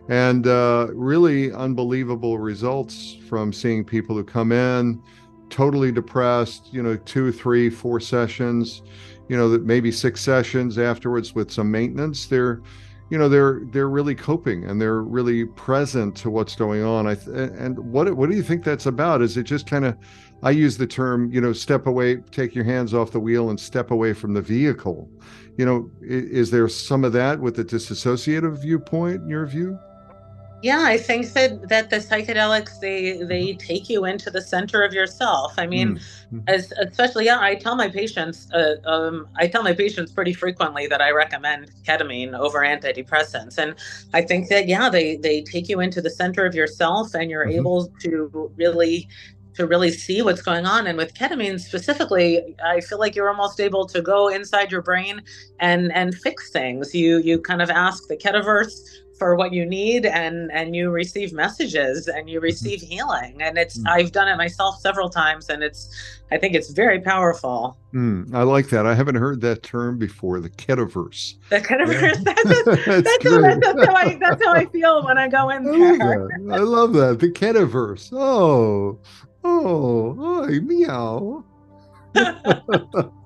And 0.09 0.47
uh, 0.47 0.87
really 0.93 1.51
unbelievable 1.51 2.39
results 2.39 3.17
from 3.29 3.53
seeing 3.53 3.83
people 3.85 4.15
who 4.15 4.23
come 4.23 4.51
in 4.51 5.01
totally 5.51 5.91
depressed, 5.91 6.73
you 6.73 6.81
know, 6.81 6.95
two, 6.95 7.31
three, 7.31 7.69
four 7.69 7.99
sessions, 7.99 8.81
you 9.31 9.37
know, 9.37 9.47
that 9.47 9.63
maybe 9.63 9.93
six 9.93 10.19
sessions 10.19 10.77
afterwards 10.77 11.33
with 11.33 11.49
some 11.49 11.71
maintenance. 11.71 12.25
They're 12.25 12.61
you 13.09 13.17
know 13.17 13.29
they're 13.29 13.61
they're 13.71 13.87
really 13.87 14.13
coping 14.13 14.65
and 14.65 14.81
they're 14.81 15.03
really 15.03 15.45
present 15.45 16.17
to 16.17 16.29
what's 16.29 16.53
going 16.53 16.83
on. 16.83 17.07
I 17.07 17.15
th- 17.15 17.29
and 17.29 17.79
what 17.79 18.13
what 18.17 18.29
do 18.29 18.35
you 18.35 18.43
think 18.43 18.65
that's 18.65 18.87
about? 18.87 19.21
Is 19.21 19.37
it 19.37 19.43
just 19.43 19.67
kind 19.67 19.85
of 19.85 19.97
i 20.43 20.49
use 20.49 20.75
the 20.75 20.87
term 20.87 21.31
you 21.31 21.39
know 21.39 21.53
step 21.53 21.85
away 21.85 22.15
take 22.31 22.55
your 22.55 22.63
hands 22.63 22.95
off 22.95 23.11
the 23.11 23.19
wheel 23.19 23.51
and 23.51 23.59
step 23.59 23.91
away 23.91 24.11
from 24.11 24.33
the 24.33 24.41
vehicle. 24.41 25.09
You 25.57 25.65
know 25.65 25.91
is, 26.01 26.23
is 26.23 26.51
there 26.51 26.67
some 26.67 27.05
of 27.05 27.13
that 27.13 27.39
with 27.39 27.55
the 27.55 27.63
disassociative 27.63 28.61
viewpoint 28.61 29.21
in 29.21 29.29
your 29.29 29.45
view 29.45 29.79
yeah, 30.61 30.83
I 30.83 30.97
think 30.97 31.27
that 31.33 31.69
that 31.69 31.89
the 31.89 31.97
psychedelics 31.97 32.79
they 32.79 33.23
they 33.23 33.53
take 33.53 33.89
you 33.89 34.05
into 34.05 34.29
the 34.29 34.41
center 34.41 34.83
of 34.83 34.93
yourself. 34.93 35.53
I 35.57 35.65
mean, 35.65 35.95
mm-hmm. 35.95 36.39
as 36.47 36.71
especially 36.73 37.25
yeah, 37.25 37.39
I 37.39 37.55
tell 37.55 37.75
my 37.75 37.89
patients 37.89 38.47
uh, 38.53 38.75
um, 38.85 39.27
I 39.37 39.47
tell 39.47 39.63
my 39.63 39.73
patients 39.73 40.11
pretty 40.11 40.33
frequently 40.33 40.87
that 40.87 41.01
I 41.01 41.11
recommend 41.11 41.71
ketamine 41.83 42.37
over 42.37 42.59
antidepressants, 42.59 43.57
and 43.57 43.75
I 44.13 44.21
think 44.21 44.49
that 44.49 44.67
yeah, 44.67 44.89
they 44.89 45.17
they 45.17 45.41
take 45.41 45.67
you 45.67 45.79
into 45.79 46.01
the 46.01 46.11
center 46.11 46.45
of 46.45 46.53
yourself, 46.53 47.13
and 47.15 47.31
you're 47.31 47.45
mm-hmm. 47.45 47.59
able 47.59 47.87
to 48.01 48.51
really 48.55 49.07
to 49.61 49.67
really 49.67 49.91
see 49.91 50.21
what's 50.21 50.41
going 50.41 50.65
on 50.65 50.87
and 50.87 50.97
with 50.97 51.13
ketamine 51.13 51.59
specifically 51.59 52.55
i 52.65 52.79
feel 52.81 52.99
like 52.99 53.15
you're 53.15 53.29
almost 53.29 53.59
able 53.59 53.85
to 53.85 54.01
go 54.01 54.27
inside 54.27 54.71
your 54.71 54.81
brain 54.81 55.21
and 55.59 55.91
and 55.93 56.15
fix 56.15 56.49
things. 56.49 56.93
You 56.93 57.19
you 57.19 57.39
kind 57.39 57.61
of 57.61 57.69
ask 57.69 58.07
the 58.07 58.17
ketaverse 58.17 58.71
for 59.17 59.35
what 59.35 59.53
you 59.53 59.65
need 59.65 60.05
and 60.05 60.51
and 60.51 60.75
you 60.75 60.89
receive 60.89 61.31
messages 61.31 62.07
and 62.07 62.27
you 62.29 62.39
mm-hmm. 62.39 62.45
receive 62.45 62.81
healing 62.81 63.39
and 63.39 63.55
it's 63.55 63.77
mm. 63.77 63.87
i've 63.87 64.11
done 64.11 64.27
it 64.27 64.35
myself 64.35 64.79
several 64.79 65.09
times 65.09 65.47
and 65.47 65.61
it's 65.61 65.87
i 66.31 66.37
think 66.39 66.55
it's 66.55 66.71
very 66.71 66.99
powerful. 66.99 67.77
Mm, 67.93 68.33
i 68.33 68.41
like 68.41 68.69
that. 68.69 68.87
I 68.87 68.95
haven't 68.95 69.15
heard 69.15 69.41
that 69.41 69.61
term 69.61 69.99
before 69.99 70.39
the 70.39 70.49
ketaverse. 70.49 71.35
The 71.49 71.59
ketaverse? 71.59 72.23
That's, 72.23 72.43
that's, 72.43 72.85
that's, 72.87 73.25
that's, 73.59 73.85
how 73.85 73.93
I, 73.93 74.17
that's 74.19 74.43
how 74.43 74.53
i 74.53 74.65
feel 74.65 75.05
when 75.05 75.17
i 75.17 75.27
go 75.27 75.49
in 75.49 75.63
there. 75.65 76.29
I 76.51 76.57
love 76.57 76.93
that. 76.93 77.19
The 77.19 77.29
ketaverse. 77.29 78.11
Oh 78.13 78.97
oh 79.43 80.15
oh 80.19 80.47
meow. 80.61 81.43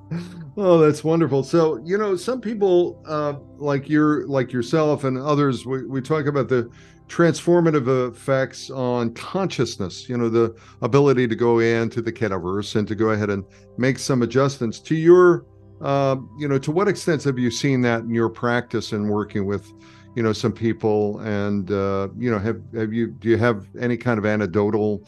Oh, 0.57 0.79
that's 0.79 1.03
wonderful. 1.03 1.43
So, 1.43 1.81
you 1.83 1.97
know, 1.97 2.15
some 2.15 2.39
people 2.39 3.01
uh, 3.05 3.33
like 3.57 3.89
you're 3.89 4.25
like 4.27 4.53
yourself 4.53 5.03
and 5.03 5.17
others, 5.17 5.65
we, 5.65 5.85
we 5.85 6.01
talk 6.01 6.27
about 6.27 6.47
the 6.47 6.69
transformative 7.09 8.11
effects 8.11 8.69
on 8.69 9.13
consciousness, 9.13 10.07
you 10.07 10.17
know, 10.17 10.29
the 10.29 10.55
ability 10.81 11.27
to 11.27 11.35
go 11.35 11.59
into 11.59 12.01
the 12.01 12.11
ketaverse 12.11 12.77
and 12.77 12.87
to 12.87 12.95
go 12.95 13.09
ahead 13.09 13.29
and 13.29 13.43
make 13.77 13.99
some 13.99 14.21
adjustments. 14.21 14.79
To 14.79 14.95
your, 14.95 15.45
uh, 15.81 16.15
you 16.39 16.47
know, 16.47 16.57
to 16.59 16.71
what 16.71 16.87
extent 16.87 17.25
have 17.25 17.37
you 17.37 17.51
seen 17.51 17.81
that 17.81 18.01
in 18.01 18.09
your 18.09 18.29
practice 18.29 18.93
and 18.93 19.09
working 19.09 19.45
with, 19.45 19.69
you 20.15 20.23
know, 20.23 20.31
some 20.31 20.53
people? 20.53 21.19
And, 21.19 21.69
uh, 21.69 22.07
you 22.17 22.31
know, 22.31 22.39
have, 22.39 22.61
have 22.73 22.93
you, 22.93 23.07
do 23.07 23.27
you 23.27 23.37
have 23.37 23.67
any 23.77 23.97
kind 23.97 24.17
of 24.17 24.25
anecdotal 24.25 25.05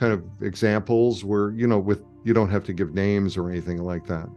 kind 0.00 0.14
of 0.14 0.24
examples 0.40 1.22
where, 1.22 1.50
you 1.50 1.66
know, 1.66 1.78
with, 1.78 2.02
you 2.24 2.32
don't 2.32 2.48
have 2.48 2.64
to 2.64 2.72
give 2.72 2.94
names 2.94 3.36
or 3.36 3.50
anything 3.50 3.82
like 3.82 4.06
that? 4.06 4.28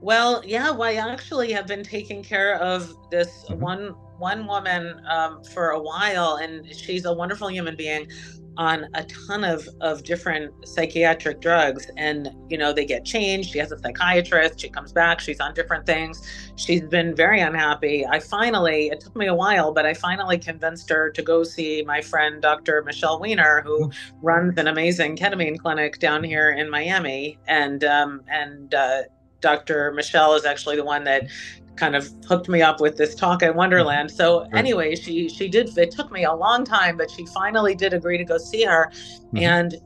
Well, 0.00 0.42
yeah, 0.44 0.72
well, 0.72 0.90
I 0.90 0.94
actually 0.94 1.52
have 1.52 1.68
been 1.68 1.84
taking 1.84 2.24
care 2.24 2.56
of 2.56 2.92
this 3.10 3.44
mm-hmm. 3.48 3.60
one 3.60 3.94
one 4.18 4.46
woman 4.46 5.00
um, 5.08 5.42
for 5.42 5.70
a 5.70 5.80
while, 5.80 6.36
and 6.36 6.66
she's 6.74 7.04
a 7.06 7.12
wonderful 7.12 7.50
human 7.50 7.74
being 7.74 8.08
on 8.56 8.86
a 8.94 9.04
ton 9.04 9.44
of 9.44 9.68
of 9.80 10.04
different 10.04 10.52
psychiatric 10.66 11.40
drugs. 11.40 11.90
And 11.96 12.30
you 12.48 12.58
know 12.58 12.72
they 12.72 12.84
get 12.84 13.04
changed. 13.04 13.50
She 13.50 13.58
has 13.58 13.72
a 13.72 13.78
psychiatrist. 13.78 14.60
She 14.60 14.68
comes 14.68 14.92
back. 14.92 15.20
She's 15.20 15.40
on 15.40 15.54
different 15.54 15.86
things. 15.86 16.22
She's 16.56 16.82
been 16.82 17.14
very 17.14 17.40
unhappy. 17.40 18.06
I 18.06 18.20
finally 18.20 18.88
it 18.88 19.00
took 19.00 19.16
me 19.16 19.26
a 19.26 19.34
while 19.34 19.72
but 19.72 19.86
i 19.86 19.94
finally 19.94 20.38
convinced 20.38 20.88
her 20.90 21.10
to 21.10 21.22
go 21.22 21.42
see 21.42 21.82
my 21.82 22.00
friend 22.00 22.42
dr 22.42 22.82
michelle 22.82 23.18
weiner 23.18 23.62
who 23.64 23.88
mm-hmm. 23.88 24.26
runs 24.26 24.58
an 24.58 24.68
amazing 24.68 25.16
ketamine 25.16 25.58
clinic 25.58 25.98
down 25.98 26.22
here 26.24 26.50
in 26.50 26.70
miami. 26.70 27.38
And 27.48 27.84
um 27.84 28.22
and 28.28 28.74
uh 28.74 29.02
Dr. 29.40 29.90
Michelle 29.90 30.34
is 30.34 30.44
actually 30.44 30.76
the 30.76 30.84
one 30.84 31.02
that 31.02 31.24
kind 31.76 31.96
of 31.96 32.08
hooked 32.28 32.48
me 32.48 32.62
up 32.62 32.80
with 32.80 32.96
this 32.96 33.14
talk 33.14 33.42
at 33.42 33.54
Wonderland. 33.54 34.10
So 34.10 34.40
anyway, 34.52 34.94
she 34.94 35.28
she 35.28 35.48
did. 35.48 35.76
It 35.76 35.90
took 35.90 36.10
me 36.12 36.24
a 36.24 36.32
long 36.32 36.64
time, 36.64 36.96
but 36.96 37.10
she 37.10 37.26
finally 37.26 37.74
did 37.74 37.92
agree 37.92 38.18
to 38.18 38.24
go 38.24 38.38
see 38.38 38.64
her, 38.64 38.90
mm-hmm. 38.90 39.38
and 39.38 39.76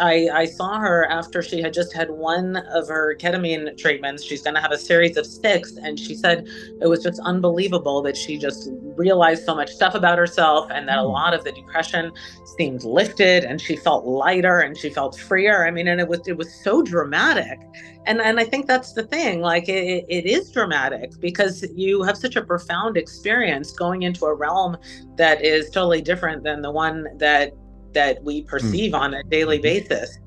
I 0.00 0.28
I 0.32 0.44
saw 0.46 0.78
her 0.78 1.06
after 1.06 1.42
she 1.42 1.62
had 1.62 1.72
just 1.72 1.92
had 1.94 2.10
one 2.10 2.56
of 2.56 2.88
her 2.88 3.16
ketamine 3.16 3.76
treatments. 3.78 4.24
She's 4.24 4.42
going 4.42 4.54
to 4.54 4.60
have 4.60 4.72
a 4.72 4.78
series 4.78 5.16
of 5.16 5.26
six, 5.26 5.76
and 5.76 5.98
she 5.98 6.14
said 6.14 6.46
it 6.80 6.88
was 6.88 7.02
just 7.02 7.20
unbelievable 7.20 8.02
that 8.02 8.16
she 8.16 8.38
just 8.38 8.68
realized 8.96 9.44
so 9.44 9.54
much 9.54 9.70
stuff 9.70 9.94
about 9.94 10.18
herself, 10.18 10.70
and 10.70 10.88
that 10.88 10.98
a 10.98 11.02
mm. 11.02 11.12
lot 11.12 11.34
of 11.34 11.44
the 11.44 11.52
depression 11.52 12.12
seemed 12.56 12.82
lifted, 12.84 13.44
and 13.44 13.60
she 13.60 13.76
felt 13.76 14.04
lighter, 14.04 14.60
and 14.60 14.76
she 14.76 14.90
felt 14.90 15.18
freer. 15.18 15.66
I 15.66 15.70
mean, 15.70 15.88
and 15.88 16.00
it 16.00 16.08
was 16.08 16.26
it 16.26 16.36
was 16.36 16.52
so 16.64 16.82
dramatic 16.82 17.60
and 18.06 18.20
and 18.20 18.40
I 18.40 18.44
think 18.44 18.66
that's 18.66 18.92
the 18.92 19.02
thing. 19.02 19.40
Like 19.40 19.68
it, 19.68 20.06
it 20.08 20.26
is 20.26 20.50
dramatic 20.50 21.12
because 21.20 21.35
you 21.74 22.02
have 22.02 22.16
such 22.16 22.36
a 22.36 22.42
profound 22.42 22.96
experience 22.96 23.72
going 23.72 24.02
into 24.02 24.24
a 24.24 24.34
realm 24.34 24.76
that 25.16 25.44
is 25.44 25.70
totally 25.70 26.02
different 26.02 26.42
than 26.42 26.62
the 26.62 26.70
one 26.70 27.06
that 27.18 27.52
that 27.92 28.22
we 28.22 28.40
hmm. 28.40 28.46
perceive 28.46 28.92
mm. 28.92 29.00
on 29.00 29.14
a 29.14 29.22
daily 29.24 29.56
mm-hmm. 29.56 29.88
basis. 29.88 30.18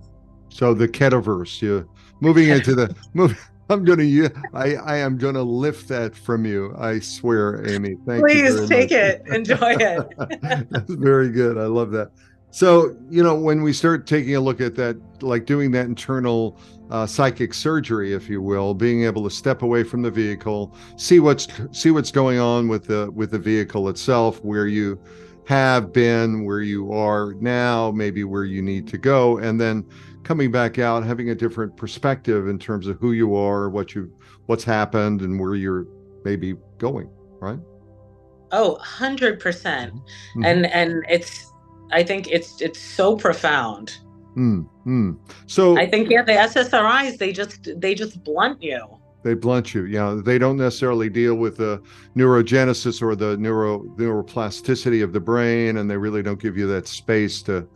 So 0.49 0.73
the 0.73 0.87
ketaverse, 0.87 1.61
you 1.61 1.89
moving 2.19 2.49
into 2.57 2.75
the 2.75 2.95
move. 3.13 3.39
I'm 3.71 3.83
gonna, 3.83 4.01
you 4.01 4.29
I, 4.55 4.77
I 4.77 4.97
am 4.97 5.19
gonna 5.19 5.43
lift 5.43 5.87
that 5.89 6.15
from 6.15 6.43
you. 6.43 6.73
I 6.79 6.97
swear, 6.97 7.67
Amy. 7.69 7.97
Thank 8.03 8.25
Please 8.25 8.55
you. 8.55 8.57
Please 8.57 8.69
take 8.69 8.89
much. 8.89 8.99
it. 8.99 9.21
Enjoy 9.27 9.75
it. 9.79 10.69
That's 10.71 10.91
very 10.95 11.29
good. 11.29 11.59
I 11.59 11.65
love 11.65 11.91
that. 11.91 12.09
So, 12.49 12.97
you 13.11 13.21
know, 13.21 13.35
when 13.35 13.61
we 13.61 13.73
start 13.73 14.07
taking 14.07 14.35
a 14.35 14.39
look 14.39 14.59
at 14.59 14.75
that, 14.75 14.97
like 15.21 15.45
doing 15.45 15.69
that 15.71 15.85
internal 15.85 16.59
uh, 16.89 17.05
psychic 17.05 17.53
surgery, 17.53 18.13
if 18.13 18.29
you 18.29 18.41
will, 18.41 18.73
being 18.73 19.03
able 19.03 19.23
to 19.23 19.29
step 19.29 19.61
away 19.61 19.83
from 19.83 20.01
the 20.01 20.11
vehicle, 20.11 20.75
see 20.95 21.19
what's 21.19 21.47
see 21.71 21.91
what's 21.91 22.11
going 22.11 22.39
on 22.39 22.67
with 22.67 22.85
the 22.85 23.11
with 23.11 23.31
the 23.31 23.39
vehicle 23.39 23.89
itself, 23.89 24.43
where 24.43 24.67
you 24.67 24.99
have 25.45 25.91
been, 25.91 26.45
where 26.45 26.61
you 26.61 26.91
are 26.91 27.33
now, 27.39 27.91
maybe 27.91 28.23
where 28.23 28.43
you 28.43 28.61
need 28.61 28.87
to 28.87 28.97
go, 28.97 29.37
and 29.39 29.59
then 29.59 29.85
coming 30.23 30.51
back 30.51 30.77
out, 30.77 31.03
having 31.03 31.29
a 31.29 31.35
different 31.35 31.75
perspective 31.75 32.47
in 32.47 32.59
terms 32.59 32.87
of 32.87 32.97
who 32.99 33.13
you 33.13 33.35
are, 33.35 33.69
what 33.69 33.95
you 33.95 34.11
what's 34.47 34.63
happened, 34.63 35.21
and 35.21 35.39
where 35.39 35.55
you're 35.55 35.87
maybe 36.23 36.55
going, 36.77 37.09
right? 37.39 37.59
Oh, 38.51 38.79
100%. 38.83 39.39
mm-hmm. 39.39 40.45
And 40.45 40.65
and 40.67 41.03
it's 41.09 41.51
I 41.91 42.03
think 42.03 42.27
it's 42.27 42.61
it's 42.61 42.79
so 42.79 43.15
profound. 43.15 43.97
Mm, 44.39 44.69
mm. 44.87 45.19
So 45.47 45.77
I 45.77 45.85
think 45.85 46.09
yeah, 46.09 46.23
the 46.23 46.31
SSRIs 46.31 47.17
they 47.17 47.33
just 47.33 47.69
they 47.81 47.93
just 47.93 48.23
blunt 48.23 48.63
you. 48.63 48.97
They 49.21 49.33
blunt 49.33 49.73
you. 49.73 49.83
Yeah, 49.83 50.21
they 50.23 50.37
don't 50.37 50.55
necessarily 50.55 51.09
deal 51.09 51.35
with 51.35 51.57
the 51.57 51.83
neurogenesis 52.15 53.01
or 53.01 53.17
the 53.17 53.35
neuro 53.35 53.79
neuroplasticity 53.97 55.03
of 55.03 55.11
the 55.11 55.19
brain, 55.19 55.77
and 55.77 55.91
they 55.91 55.97
really 55.97 56.23
don't 56.23 56.41
give 56.41 56.57
you 56.57 56.67
that 56.67 56.87
space 56.87 57.41
to 57.43 57.67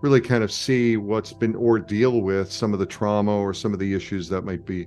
really 0.00 0.20
kind 0.20 0.44
of 0.44 0.52
see 0.52 0.96
what's 0.96 1.32
been 1.32 1.56
or 1.56 1.80
deal 1.80 2.20
with 2.20 2.52
some 2.52 2.72
of 2.72 2.78
the 2.78 2.86
trauma 2.86 3.36
or 3.36 3.52
some 3.52 3.72
of 3.72 3.80
the 3.80 3.94
issues 3.94 4.28
that 4.28 4.42
might 4.42 4.64
be 4.64 4.86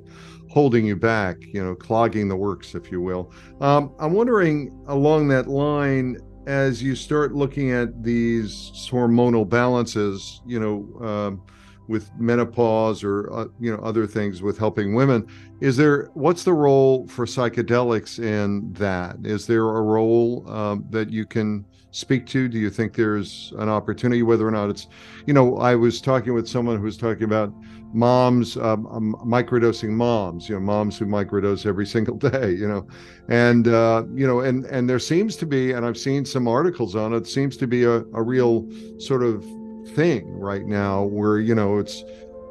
holding 0.50 0.86
you 0.86 0.96
back. 0.96 1.36
You 1.42 1.62
know, 1.66 1.76
clogging 1.76 2.30
the 2.30 2.38
works, 2.38 2.76
if 2.76 2.94
you 2.94 3.02
will. 3.02 3.34
Um, 3.60 3.94
I'm 4.00 4.14
wondering 4.14 4.72
along 4.88 5.28
that 5.30 5.50
line 5.50 6.18
as 6.46 6.82
you 6.82 6.96
start 6.96 7.34
looking 7.34 7.72
at 7.72 8.04
these 8.04 8.72
hormonal 8.92 9.48
balances, 9.48 10.42
you 10.46 10.60
know, 10.60 11.06
um, 11.06 11.42
with 11.88 12.10
menopause 12.18 13.04
or 13.04 13.32
uh, 13.34 13.46
you 13.60 13.76
know 13.76 13.82
other 13.84 14.08
things 14.08 14.42
with 14.42 14.58
helping 14.58 14.96
women, 14.96 15.28
is 15.62 15.78
there 15.78 16.10
what's 16.14 16.44
the 16.44 16.54
role 16.54 17.08
for 17.08 17.26
psychedelics 17.26 18.20
in 18.24 18.72
that? 18.74 19.18
Is 19.24 19.48
there 19.48 19.64
a 19.64 19.82
role 19.82 20.50
um, 20.50 20.86
that 20.90 21.10
you 21.10 21.26
can 21.26 21.66
speak 21.92 22.26
to? 22.28 22.48
Do 22.48 22.60
you 22.60 22.70
think 22.70 22.94
there's 22.94 23.54
an 23.58 23.70
opportunity, 23.70 24.22
whether 24.22 24.46
or 24.46 24.52
not 24.52 24.70
it's, 24.70 24.88
you 25.26 25.34
know, 25.34 25.58
I 25.58 25.76
was 25.76 26.02
talking 26.02 26.34
with 26.34 26.48
someone 26.48 26.78
who 26.78 26.84
was 26.84 26.98
talking 26.98 27.24
about 27.24 27.54
moms 27.94 28.58
um, 28.58 28.86
um, 28.88 29.16
microdosing 29.26 29.90
moms 29.90 30.50
you 30.50 30.56
know 30.56 30.60
moms 30.60 30.98
who 30.98 31.06
microdose 31.06 31.66
every 31.66 31.86
single 31.86 32.18
day 32.30 32.52
you 32.52 32.68
know 32.68 32.86
and 33.30 33.70
uh, 33.70 34.04
you 34.14 34.28
know 34.28 34.42
and 34.42 34.66
and 34.66 34.90
there 34.90 35.00
seems 35.00 35.38
to 35.38 35.46
be 35.46 35.72
and 35.72 35.86
i've 35.86 35.98
seen 35.98 36.26
some 36.26 36.46
articles 36.46 36.94
on 36.94 37.14
it 37.14 37.26
seems 37.26 37.56
to 37.56 37.68
be 37.68 37.86
a, 37.86 38.00
a 38.14 38.22
real 38.22 38.68
sort 39.00 39.24
of 39.24 39.46
thing 39.90 40.40
right 40.40 40.66
now 40.66 41.04
where 41.04 41.40
you 41.40 41.54
know 41.54 41.78
it's 41.78 42.04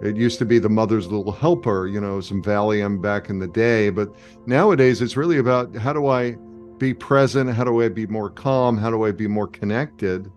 it 0.03 0.17
used 0.17 0.39
to 0.39 0.45
be 0.45 0.59
the 0.59 0.69
mother's 0.69 1.07
little 1.07 1.33
helper 1.33 1.87
you 1.87 2.01
know 2.01 2.21
some 2.21 2.43
valium 2.43 3.01
back 3.01 3.29
in 3.29 3.39
the 3.39 3.49
day 3.49 3.91
but 3.91 4.09
nowadays 4.47 5.03
it's 5.03 5.17
really 5.17 5.39
about 5.39 5.75
how 5.77 5.93
do 5.93 6.07
i 6.09 6.37
be 6.79 6.93
present? 6.93 7.49
How 7.51 7.65
do 7.65 7.83
i 7.83 7.89
be 7.89 8.07
more 8.07 8.29
calm? 8.29 8.77
How 8.77 8.91
do 8.91 9.05
i 9.05 9.13
be 9.13 9.29
more 9.29 9.47
connected? 9.47 10.31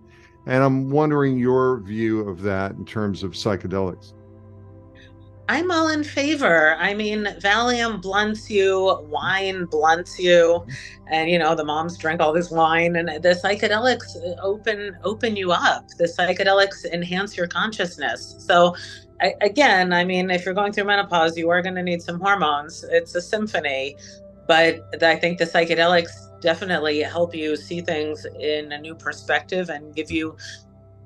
And 0.46 0.64
i'm 0.64 0.90
wondering 0.90 1.38
your 1.38 1.82
view 1.82 2.22
of 2.22 2.42
that 2.44 2.72
in 2.72 2.86
terms 2.86 3.24
of 3.24 3.32
psychedelics 3.32 4.14
I'm 5.50 5.72
all 5.72 5.88
in 5.88 6.04
favor. 6.04 6.76
I 6.76 6.94
mean, 6.94 7.26
Valium 7.40 8.02
blunts 8.02 8.50
you, 8.50 9.00
wine 9.10 9.66
blunts 9.66 10.20
you, 10.20 10.66
and 11.10 11.30
you 11.30 11.40
know 11.40 11.56
the 11.56 11.64
moms 11.64 11.98
drink 11.98 12.20
all 12.20 12.34
this 12.34 12.52
wine, 12.52 12.98
and 12.98 13.08
the 13.08 13.30
psychedelics 13.30 14.18
uh, 14.18 14.36
open 14.42 14.98
open 15.04 15.38
you 15.38 15.52
up. 15.52 15.88
The 15.98 16.06
psychedelics 16.06 16.86
enhance 16.86 17.38
your 17.38 17.48
consciousness. 17.48 18.36
So, 18.40 18.76
I, 19.22 19.36
again, 19.42 19.94
I 19.94 20.04
mean, 20.04 20.30
if 20.30 20.44
you're 20.44 20.54
going 20.54 20.74
through 20.74 20.86
menopause, 20.86 21.38
you 21.38 21.50
are 21.50 21.62
going 21.62 21.76
to 21.76 21.84
need 21.84 22.02
some 22.02 22.20
hormones. 22.20 22.84
It's 22.90 23.16
a 23.16 23.22
symphony, 23.22 23.96
but 24.48 24.82
I 25.02 25.16
think 25.16 25.38
the 25.38 25.46
psychedelics 25.46 26.28
definitely 26.42 27.00
help 27.00 27.34
you 27.34 27.56
see 27.56 27.82
things 27.82 28.26
in 28.40 28.72
a 28.72 28.80
new 28.80 28.96
perspective 28.96 29.70
and 29.70 29.96
give 29.96 30.12
you 30.12 30.36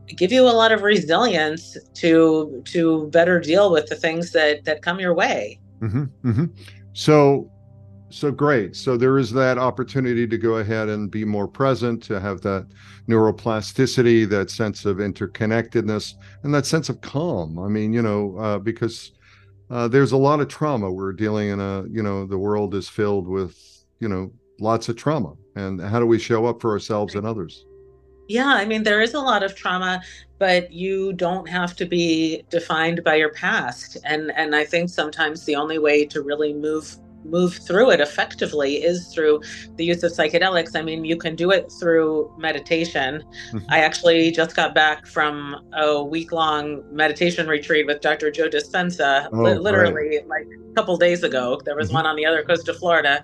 give 0.08 0.32
you 0.32 0.44
a 0.44 0.52
lot 0.52 0.72
of 0.72 0.82
resilience 0.82 1.78
to 1.96 2.62
to 2.66 3.08
better 3.08 3.40
deal 3.40 3.72
with 3.72 3.88
the 3.88 3.96
things 3.96 4.32
that 4.32 4.66
that 4.66 4.82
come 4.82 5.00
your 5.00 5.14
way. 5.14 5.60
Mm-hmm, 5.82 6.30
mm-hmm. 6.30 6.46
So, 6.94 7.50
so 8.10 8.32
great. 8.32 8.76
So 8.76 8.98
there 8.98 9.18
is 9.18 9.32
that 9.32 9.58
opportunity 9.58 10.28
to 10.28 10.38
go 10.38 10.58
ahead 10.58 10.90
and 10.90 11.10
be 11.10 11.26
more 11.26 11.48
present, 11.48 12.04
to 12.04 12.20
have 12.20 12.42
that 12.42 12.68
neuroplasticity, 13.08 14.30
that 14.30 14.52
sense 14.52 14.86
of 14.86 14.98
interconnectedness, 14.98 16.14
and 16.44 16.54
that 16.54 16.66
sense 16.66 16.90
of 16.90 17.02
calm. 17.02 17.58
I 17.58 17.68
mean, 17.68 17.94
you 17.94 18.02
know, 18.02 18.38
uh, 18.38 18.60
because 18.60 19.14
uh, 19.70 19.88
there's 19.88 20.12
a 20.12 20.18
lot 20.18 20.42
of 20.42 20.50
trauma. 20.50 20.92
We're 20.92 21.14
dealing 21.14 21.50
in 21.50 21.60
a, 21.60 21.86
you 21.90 22.04
know, 22.04 22.26
the 22.26 22.38
world 22.38 22.76
is 22.76 22.90
filled 22.90 23.28
with, 23.28 23.58
you 24.00 24.10
know, 24.10 24.32
lots 24.60 24.90
of 24.90 24.98
trauma. 24.98 25.34
And 25.56 25.82
how 25.82 26.00
do 26.00 26.06
we 26.06 26.20
show 26.20 26.46
up 26.46 26.62
for 26.62 26.72
ourselves 26.72 27.16
and 27.16 27.26
others? 27.26 27.66
Yeah, 28.32 28.48
I 28.48 28.64
mean, 28.64 28.84
there 28.84 29.02
is 29.02 29.14
a 29.14 29.20
lot 29.20 29.44
of 29.44 29.56
trauma, 29.56 30.02
but 30.40 30.72
you 30.72 31.12
don't 31.12 31.50
have 31.50 31.76
to 31.76 31.86
be 31.86 32.46
defined 32.50 33.04
by 33.04 33.16
your 33.16 33.34
past. 33.34 33.98
And 34.06 34.32
and 34.38 34.56
I 34.56 34.64
think 34.64 34.90
sometimes 34.90 35.46
the 35.46 35.58
only 35.58 35.80
way 35.80 36.06
to 36.06 36.22
really 36.22 36.54
move 36.54 36.98
move 37.26 37.56
through 37.68 37.92
it 37.92 38.00
effectively 38.00 38.76
is 38.76 39.14
through 39.14 39.42
the 39.76 39.84
use 39.84 40.02
of 40.04 40.14
psychedelics. 40.14 40.78
I 40.78 40.82
mean, 40.82 41.04
you 41.04 41.18
can 41.18 41.36
do 41.36 41.52
it 41.52 41.72
through 41.78 42.34
meditation. 42.38 43.22
Mm-hmm. 43.52 43.66
I 43.70 43.80
actually 43.80 44.32
just 44.32 44.56
got 44.56 44.74
back 44.74 45.06
from 45.06 45.68
a 45.74 46.02
week 46.02 46.32
long 46.32 46.84
meditation 46.90 47.48
retreat 47.48 47.86
with 47.86 48.00
Dr. 48.00 48.32
Joe 48.32 48.50
Dispenza, 48.50 49.28
oh, 49.34 49.42
li- 49.42 49.56
literally 49.56 50.20
right. 50.20 50.28
like 50.28 50.48
a 50.48 50.74
couple 50.74 50.96
days 50.98 51.22
ago. 51.22 51.60
There 51.66 51.76
was 51.76 51.90
mm-hmm. 51.90 51.96
one 51.96 52.06
on 52.06 52.16
the 52.16 52.26
other 52.26 52.44
coast 52.44 52.70
of 52.70 52.78
Florida 52.78 53.24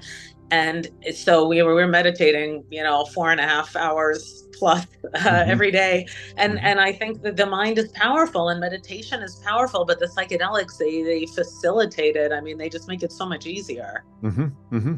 and 0.52 0.88
so 1.14 1.48
we 1.48 1.62
were, 1.62 1.76
we 1.76 1.82
were 1.82 1.88
meditating 1.88 2.64
you 2.70 2.82
know 2.82 3.06
four 3.06 3.32
and 3.32 3.40
a 3.40 3.44
half 3.44 3.76
hours 3.76 4.48
plus 4.54 4.86
uh, 5.04 5.20
mm-hmm. 5.20 5.50
every 5.50 5.72
day 5.72 6.06
and 6.38 6.54
mm-hmm. 6.54 6.66
and 6.66 6.80
i 6.80 6.92
think 6.92 7.22
that 7.22 7.36
the 7.36 7.46
mind 7.46 7.78
is 7.78 7.90
powerful 7.90 8.50
and 8.50 8.60
meditation 8.60 9.22
is 9.22 9.42
powerful 9.46 9.86
but 9.86 10.00
the 10.00 10.08
psychedelics 10.08 10.78
they 10.78 11.04
they 11.04 11.26
facilitate 11.28 12.16
it 12.16 12.32
i 12.32 12.40
mean 12.40 12.58
they 12.58 12.70
just 12.70 12.88
make 12.88 13.04
it 13.04 13.12
so 13.12 13.26
much 13.26 13.46
easier 13.46 14.04
mm-hmm. 14.24 14.46
mm-hmm. 14.76 14.96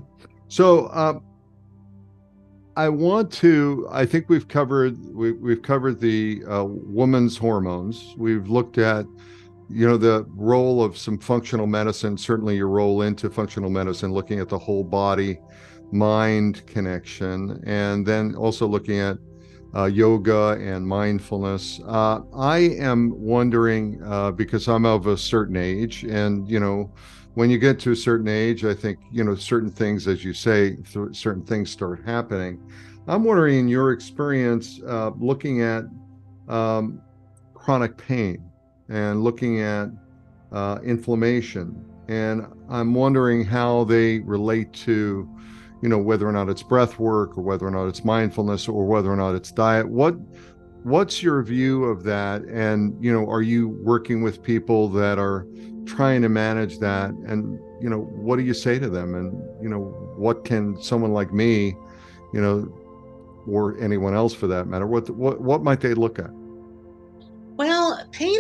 so 0.48 0.90
um, 0.90 1.24
i 2.76 2.88
want 2.88 3.32
to 3.32 3.88
i 3.92 4.06
think 4.06 4.30
we've 4.30 4.48
covered 4.48 4.98
we, 5.16 5.32
we've 5.32 5.64
covered 5.64 6.00
the 6.00 6.44
uh, 6.48 6.64
woman's 6.64 7.38
hormones 7.38 8.14
we've 8.18 8.50
looked 8.50 8.78
at 8.78 9.06
you 9.70 9.88
know 9.88 9.98
the 9.98 10.26
role 10.30 10.84
of 10.84 10.98
some 10.98 11.18
functional 11.18 11.68
medicine 11.68 12.18
certainly 12.18 12.56
your 12.56 12.68
role 12.68 13.04
into 13.04 13.30
functional 13.30 13.70
medicine 13.70 14.12
looking 14.12 14.40
at 14.40 14.50
the 14.50 14.58
whole 14.58 14.84
body 14.84 15.40
mind 15.92 16.66
connection 16.66 17.62
and 17.66 18.06
then 18.06 18.36
also 18.36 18.68
looking 18.68 19.00
at 19.00 19.18
uh, 19.76 19.86
yoga 19.86 20.58
and 20.60 20.86
mindfulness. 20.86 21.80
Uh, 21.86 22.22
i 22.36 22.58
am 22.58 23.12
wondering 23.20 24.02
uh, 24.04 24.32
because 24.32 24.68
i'm 24.68 24.86
of 24.86 25.08
a 25.08 25.18
certain 25.18 25.56
age 25.56 26.04
and 26.04 26.50
you 26.50 26.60
know 26.60 26.92
when 27.36 27.50
you 27.50 27.60
get 27.60 27.80
to 27.80 27.92
a 27.92 27.96
certain 27.96 28.28
age 28.28 28.66
i 28.66 28.74
think 28.74 28.98
you 29.12 29.24
know 29.24 29.36
certain 29.36 29.70
things 29.70 30.08
as 30.08 30.26
you 30.26 30.34
say 30.34 30.76
th- 30.78 31.16
certain 31.16 31.44
things 31.44 31.70
start 31.70 32.04
happening. 32.06 32.60
I'm 33.08 33.24
wondering 33.24 33.58
in 33.58 33.68
your 33.68 33.92
experience 33.92 34.80
uh, 34.88 35.10
looking 35.18 35.64
at 35.64 35.86
um, 36.48 37.02
chronic 37.56 37.98
pain 37.98 38.49
and 38.90 39.24
looking 39.24 39.62
at 39.62 39.90
uh, 40.52 40.80
inflammation. 40.84 41.86
And 42.08 42.48
I'm 42.70 42.94
wondering 42.94 43.46
how 43.46 43.84
they 43.84 44.20
relate 44.20 44.74
to, 44.74 45.30
you 45.82 45.90
know, 45.90 46.00
whether 46.00 46.28
or 46.28 46.32
not 46.32 46.50
it's 46.50 46.64
breath 46.64 46.98
work 46.98 47.38
or 47.38 47.42
whether 47.42 47.68
or 47.68 47.72
not 47.72 47.88
it's 47.88 48.04
mindfulness 48.04 48.68
or 48.68 48.86
whether 48.86 49.12
or 49.12 49.16
not 49.16 49.36
it's 49.36 49.52
diet. 49.52 49.88
What 49.88 50.16
what's 50.84 51.22
your 51.22 51.44
view 51.44 51.84
of 51.86 52.04
that? 52.04 52.42
And, 52.44 52.96
you 53.04 53.14
know, 53.14 53.30
are 53.30 53.42
you 53.42 53.68
working 53.68 54.24
with 54.24 54.42
people 54.42 54.90
that 54.90 55.20
are 55.20 55.46
trying 55.86 56.22
to 56.24 56.30
manage 56.30 56.80
that? 56.80 57.12
And, 57.12 57.60
you 57.82 57.90
know, 57.90 58.00
what 58.00 58.38
do 58.38 58.44
you 58.44 58.54
say 58.54 58.80
to 58.80 58.90
them? 58.90 59.14
And, 59.14 59.34
you 59.62 59.70
know, 59.70 59.82
what 60.16 60.46
can 60.46 60.82
someone 60.82 61.14
like 61.14 61.32
me, 61.32 61.76
you 62.34 62.42
know, 62.42 62.74
or 63.48 63.78
anyone 63.80 64.14
else 64.14 64.34
for 64.34 64.48
that 64.48 64.68
matter, 64.68 64.88
what 64.88 65.10
what 65.12 65.42
what 65.42 65.64
might 65.64 65.82
they 65.82 65.94
look 65.94 66.20
at? 66.20 66.30
Well, 67.56 68.08
pain 68.12 68.40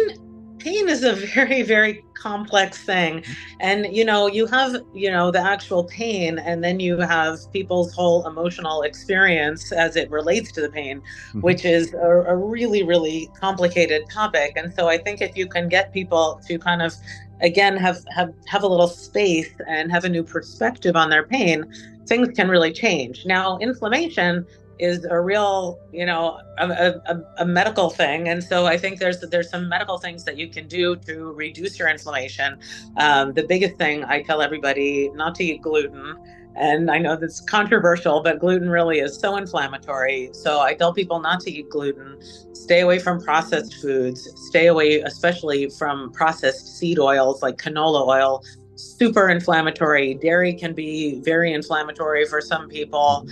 pain 0.59 0.87
is 0.89 1.03
a 1.03 1.13
very 1.35 1.61
very 1.61 2.03
complex 2.13 2.83
thing. 2.83 3.23
And 3.59 3.87
you 3.95 4.05
know 4.05 4.27
you 4.27 4.45
have 4.47 4.75
you 4.93 5.09
know 5.09 5.31
the 5.31 5.39
actual 5.39 5.83
pain 5.85 6.39
and 6.39 6.63
then 6.63 6.79
you 6.79 6.97
have 6.99 7.39
people's 7.51 7.93
whole 7.93 8.27
emotional 8.27 8.81
experience 8.83 9.71
as 9.71 9.95
it 9.95 10.09
relates 10.11 10.51
to 10.53 10.61
the 10.61 10.69
pain 10.69 10.99
mm-hmm. 10.99 11.41
which 11.41 11.65
is 11.65 11.93
a, 11.93 12.09
a, 12.33 12.35
really 12.35 12.83
really 12.83 13.29
complicated 13.39 14.03
topic. 14.09 14.53
And 14.55 14.73
so 14.73 14.87
i 14.87 14.97
think 14.97 15.21
if 15.21 15.35
you 15.37 15.47
can 15.47 15.69
get 15.69 15.93
people 15.93 16.41
to 16.47 16.59
kind 16.59 16.81
of 16.81 16.93
again 17.41 17.77
have 17.77 18.03
have 18.09 18.33
have 18.47 18.63
a 18.63 18.67
little 18.67 18.87
space 18.87 19.51
and 19.67 19.91
have 19.91 20.03
a 20.03 20.09
new 20.09 20.23
perspective 20.23 20.95
on 20.95 21.09
their 21.09 21.23
pain 21.23 21.65
things 22.09 22.27
can 22.35 22.49
really 22.49 22.73
change. 22.73 23.25
Now 23.25 23.57
inflammation 23.59 24.45
is 24.79 25.05
a 25.05 25.19
real, 25.19 25.79
you 25.91 26.05
know, 26.05 26.39
a, 26.57 26.69
a, 26.69 27.21
a, 27.39 27.45
medical 27.45 27.89
thing. 27.89 28.29
And 28.29 28.41
so 28.41 28.65
I 28.65 28.77
think 28.77 28.97
there's 28.99 29.19
there's 29.19 29.49
some 29.49 29.67
medical 29.67 29.97
things 29.97 30.23
that 30.23 30.37
you 30.37 30.47
can 30.47 30.67
do 30.67 30.95
to 30.95 31.33
reduce 31.33 31.77
your 31.77 31.89
inflammation. 31.89 32.57
Um, 32.97 33.33
the 33.33 33.43
biggest 33.43 33.75
thing 33.77 34.05
I 34.05 34.23
tell 34.23 34.41
everybody 34.41 35.09
not 35.13 35.35
to 35.35 35.43
eat 35.43 35.61
gluten. 35.61 36.15
And 36.55 36.89
I 36.89 36.97
know 36.97 37.15
that's 37.15 37.41
controversial, 37.41 38.21
but 38.21 38.39
gluten 38.39 38.69
really 38.69 38.99
is 38.99 39.17
so 39.17 39.37
inflammatory. 39.37 40.29
So 40.33 40.59
I 40.59 40.73
tell 40.73 40.93
people 40.93 41.19
not 41.19 41.41
to 41.41 41.51
eat 41.51 41.69
gluten, 41.69 42.17
stay 42.53 42.81
away 42.81 42.99
from 42.99 43.21
processed 43.21 43.75
foods, 43.75 44.33
stay 44.47 44.67
away, 44.67 45.01
especially 45.01 45.69
from 45.69 46.11
processed 46.11 46.77
seed 46.77 46.99
oils 46.99 47.41
like 47.41 47.57
canola 47.57 48.07
oil, 48.07 48.43
super 48.75 49.29
inflammatory. 49.29 50.15
Dairy 50.15 50.53
can 50.53 50.73
be 50.73 51.21
very 51.21 51.53
inflammatory 51.53 52.25
for 52.25 52.41
some 52.41 52.67
people 52.67 53.27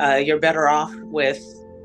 uh, 0.00 0.16
you're 0.16 0.38
better 0.38 0.68
off 0.68 0.94
with 1.02 1.40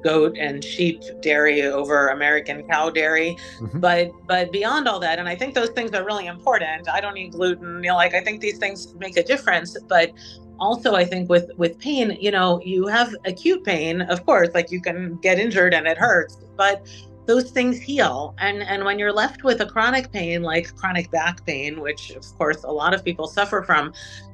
goat 0.06 0.38
and 0.38 0.64
sheep 0.64 1.02
dairy 1.22 1.64
over 1.64 2.10
American 2.10 2.62
cow 2.68 2.90
dairy. 2.90 3.36
Mm-hmm. 3.60 3.80
But 3.80 4.12
but 4.28 4.52
beyond 4.52 4.88
all 4.88 5.00
that, 5.00 5.20
and 5.20 5.28
I 5.28 5.36
think 5.36 5.56
those 5.56 5.70
things 5.70 5.92
are 5.92 6.06
really 6.06 6.28
important. 6.28 6.88
I 6.88 7.02
don't 7.02 7.18
eat 7.18 7.32
gluten. 7.32 7.84
You 7.84 7.90
know, 7.90 7.96
like 7.96 8.14
I 8.14 8.22
think 8.22 8.40
these 8.40 8.60
things 8.60 8.94
make 8.96 9.18
a 9.18 9.24
difference. 9.24 9.76
But 9.88 10.14
also, 10.60 10.94
I 10.94 11.06
think 11.06 11.30
with 11.30 11.50
with 11.58 11.80
pain, 11.80 12.18
you 12.22 12.32
know, 12.32 12.62
you 12.64 12.88
have 12.88 13.14
acute 13.26 13.64
pain, 13.66 14.02
of 14.02 14.26
course, 14.26 14.50
like 14.54 14.72
you 14.72 14.82
can 14.82 15.18
get 15.18 15.40
injured 15.40 15.74
and 15.74 15.88
it 15.88 15.98
hurts, 15.98 16.38
but 16.56 16.88
those 17.26 17.50
things 17.50 17.82
heal 17.82 18.36
and 18.38 18.62
and 18.62 18.86
when 18.86 19.00
you're 19.00 19.12
left 19.12 19.44
with 19.44 19.60
a 19.60 19.66
chronic 19.66 20.12
pain 20.12 20.44
like 20.44 20.76
chronic 20.76 21.10
back 21.10 21.44
pain 21.44 21.82
which 21.82 22.12
of 22.12 22.24
course 22.38 22.64
a 22.64 22.72
lot 22.72 22.94
of 22.94 23.04
people 23.04 23.26
suffer 23.26 23.64
from 23.64 23.92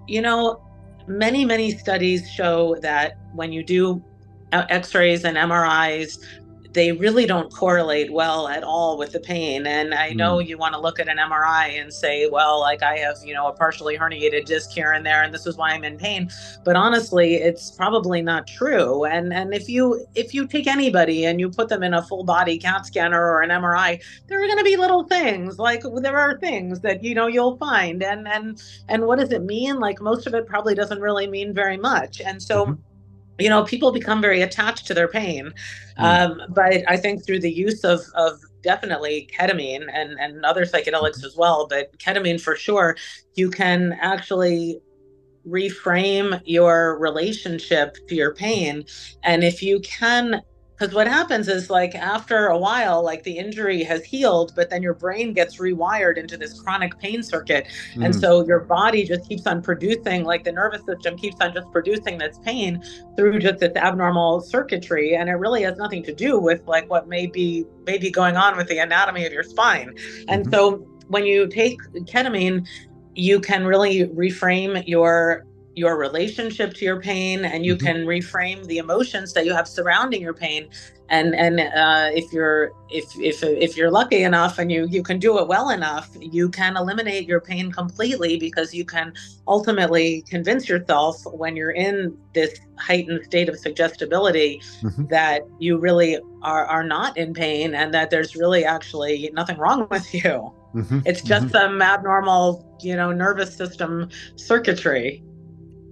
you 0.07 0.21
know 0.21 0.61
many, 1.07 1.45
many 1.45 1.71
studies 1.71 2.29
show 2.29 2.75
that 2.81 3.17
when 3.33 3.51
you 3.51 3.63
do 3.63 4.03
uh, 4.51 4.65
x 4.69 4.93
rays 4.93 5.23
and 5.25 5.37
MRIs, 5.37 6.19
they 6.73 6.91
really 6.91 7.25
don't 7.25 7.51
correlate 7.53 8.11
well 8.11 8.47
at 8.47 8.63
all 8.63 8.97
with 8.97 9.11
the 9.11 9.19
pain. 9.19 9.67
And 9.67 9.93
I 9.93 10.11
know 10.11 10.37
mm. 10.37 10.47
you 10.47 10.57
want 10.57 10.73
to 10.73 10.79
look 10.79 10.99
at 10.99 11.09
an 11.09 11.17
MRI 11.17 11.81
and 11.81 11.93
say, 11.93 12.29
well, 12.29 12.59
like 12.59 12.81
I 12.81 12.97
have, 12.97 13.17
you 13.23 13.33
know, 13.33 13.47
a 13.47 13.53
partially 13.53 13.97
herniated 13.97 14.45
disc 14.45 14.69
here 14.71 14.93
and 14.93 15.05
there, 15.05 15.23
and 15.23 15.33
this 15.33 15.45
is 15.45 15.57
why 15.57 15.71
I'm 15.71 15.83
in 15.83 15.97
pain. 15.97 16.29
But 16.63 16.75
honestly, 16.75 17.35
it's 17.35 17.71
probably 17.71 18.21
not 18.21 18.47
true. 18.47 19.05
And 19.05 19.33
and 19.33 19.53
if 19.53 19.67
you 19.67 20.05
if 20.15 20.33
you 20.33 20.47
take 20.47 20.67
anybody 20.67 21.25
and 21.25 21.39
you 21.39 21.49
put 21.49 21.69
them 21.69 21.83
in 21.83 21.93
a 21.93 22.03
full 22.03 22.23
body 22.23 22.57
CAT 22.57 22.85
scanner 22.85 23.21
or 23.21 23.41
an 23.41 23.49
MRI, 23.49 24.01
there 24.27 24.41
are 24.41 24.47
going 24.47 24.59
to 24.59 24.63
be 24.63 24.77
little 24.77 25.03
things 25.03 25.59
like 25.59 25.83
there 26.01 26.17
are 26.17 26.39
things 26.39 26.79
that 26.81 27.03
you 27.03 27.15
know 27.15 27.27
you'll 27.27 27.57
find. 27.57 28.01
And 28.03 28.27
and 28.27 28.61
and 28.87 29.05
what 29.05 29.19
does 29.19 29.31
it 29.31 29.43
mean? 29.43 29.79
Like 29.79 30.01
most 30.01 30.25
of 30.27 30.33
it 30.33 30.45
probably 30.45 30.75
doesn't 30.75 31.01
really 31.01 31.27
mean 31.27 31.53
very 31.53 31.77
much. 31.77 32.21
And 32.21 32.41
so. 32.41 32.65
Mm-hmm 32.65 32.81
you 33.41 33.49
know 33.49 33.63
people 33.63 33.91
become 33.91 34.21
very 34.21 34.41
attached 34.41 34.85
to 34.87 34.93
their 34.93 35.07
pain 35.07 35.51
mm. 35.99 36.03
um, 36.03 36.41
but 36.49 36.83
i 36.87 36.95
think 36.95 37.25
through 37.25 37.39
the 37.39 37.51
use 37.51 37.83
of 37.83 38.01
of 38.15 38.39
definitely 38.61 39.27
ketamine 39.37 39.87
and 39.93 40.19
and 40.19 40.45
other 40.45 40.65
psychedelics 40.65 41.17
mm-hmm. 41.17 41.25
as 41.25 41.35
well 41.35 41.67
but 41.67 41.97
ketamine 41.97 42.39
for 42.39 42.55
sure 42.55 42.95
you 43.35 43.49
can 43.49 43.97
actually 44.01 44.79
reframe 45.47 46.39
your 46.45 46.99
relationship 46.99 47.95
to 48.07 48.15
your 48.15 48.33
pain 48.33 48.85
and 49.23 49.43
if 49.43 49.63
you 49.63 49.79
can 49.79 50.41
because 50.81 50.95
what 50.95 51.07
happens 51.07 51.47
is 51.47 51.69
like 51.69 51.93
after 51.93 52.47
a 52.47 52.57
while 52.57 53.03
like 53.03 53.21
the 53.21 53.37
injury 53.37 53.83
has 53.83 54.03
healed 54.03 54.51
but 54.55 54.71
then 54.71 54.81
your 54.81 54.95
brain 54.95 55.31
gets 55.31 55.57
rewired 55.57 56.17
into 56.17 56.35
this 56.35 56.59
chronic 56.59 56.97
pain 56.97 57.21
circuit 57.21 57.67
mm. 57.93 58.03
and 58.03 58.15
so 58.15 58.43
your 58.47 58.61
body 58.61 59.03
just 59.03 59.27
keeps 59.29 59.45
on 59.45 59.61
producing 59.61 60.23
like 60.23 60.43
the 60.43 60.51
nervous 60.51 60.83
system 60.87 61.15
keeps 61.15 61.35
on 61.39 61.53
just 61.53 61.71
producing 61.71 62.17
this 62.17 62.39
pain 62.39 62.81
through 63.15 63.37
just 63.37 63.59
this 63.59 63.75
abnormal 63.75 64.41
circuitry 64.41 65.15
and 65.15 65.29
it 65.29 65.33
really 65.33 65.61
has 65.61 65.77
nothing 65.77 66.01
to 66.01 66.15
do 66.15 66.39
with 66.39 66.65
like 66.65 66.89
what 66.89 67.07
may 67.07 67.27
be 67.27 67.63
may 67.85 67.99
be 67.99 68.09
going 68.09 68.35
on 68.35 68.57
with 68.57 68.67
the 68.67 68.79
anatomy 68.79 69.23
of 69.23 69.31
your 69.31 69.43
spine 69.43 69.93
and 70.29 70.45
mm-hmm. 70.45 70.51
so 70.51 70.77
when 71.09 71.27
you 71.27 71.45
take 71.47 71.79
ketamine 72.05 72.67
you 73.13 73.39
can 73.39 73.65
really 73.65 74.07
reframe 74.07 74.83
your 74.87 75.45
your 75.75 75.97
relationship 75.97 76.73
to 76.73 76.85
your 76.85 76.99
pain 76.99 77.45
and 77.45 77.65
you 77.65 77.75
mm-hmm. 77.75 77.85
can 77.85 78.05
reframe 78.05 78.65
the 78.65 78.77
emotions 78.77 79.33
that 79.33 79.45
you 79.45 79.53
have 79.53 79.67
surrounding 79.67 80.21
your 80.21 80.33
pain 80.33 80.69
and 81.11 81.35
and 81.35 81.59
uh, 81.59 82.09
if 82.13 82.31
you're 82.33 82.71
if 82.89 83.05
if 83.19 83.43
if 83.43 83.77
you're 83.77 83.91
lucky 83.91 84.23
enough 84.23 84.57
and 84.57 84.71
you 84.71 84.87
you 84.89 85.03
can 85.03 85.19
do 85.19 85.37
it 85.39 85.47
well 85.47 85.69
enough 85.69 86.09
you 86.19 86.49
can 86.49 86.75
eliminate 86.77 87.27
your 87.27 87.41
pain 87.41 87.71
completely 87.71 88.37
because 88.37 88.73
you 88.73 88.85
can 88.85 89.13
ultimately 89.47 90.23
convince 90.29 90.67
yourself 90.67 91.21
when 91.25 91.55
you're 91.55 91.71
in 91.71 92.17
this 92.33 92.59
heightened 92.77 93.23
state 93.25 93.49
of 93.49 93.57
suggestibility 93.57 94.61
mm-hmm. 94.81 95.05
that 95.07 95.41
you 95.59 95.77
really 95.77 96.17
are 96.41 96.65
are 96.65 96.83
not 96.83 97.15
in 97.17 97.33
pain 97.33 97.75
and 97.75 97.93
that 97.93 98.09
there's 98.09 98.35
really 98.35 98.65
actually 98.65 99.29
nothing 99.33 99.57
wrong 99.57 99.87
with 99.91 100.13
you 100.13 100.51
mm-hmm. 100.73 100.99
it's 101.05 101.21
just 101.21 101.47
mm-hmm. 101.47 101.57
some 101.57 101.81
abnormal 101.81 102.65
you 102.81 102.95
know 102.95 103.11
nervous 103.11 103.55
system 103.55 104.09
circuitry 104.37 105.21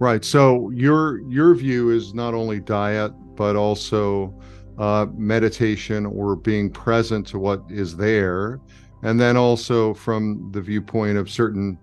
Right. 0.00 0.24
So 0.24 0.70
your 0.70 1.20
your 1.28 1.54
view 1.54 1.90
is 1.90 2.14
not 2.14 2.32
only 2.32 2.58
diet 2.58 3.12
but 3.36 3.54
also 3.54 4.34
uh, 4.78 5.06
meditation 5.14 6.06
or 6.06 6.36
being 6.36 6.70
present 6.70 7.26
to 7.28 7.38
what 7.38 7.62
is 7.68 7.98
there, 7.98 8.60
and 9.02 9.20
then 9.20 9.36
also 9.36 9.92
from 9.92 10.50
the 10.52 10.60
viewpoint 10.62 11.18
of 11.18 11.28
certain 11.28 11.78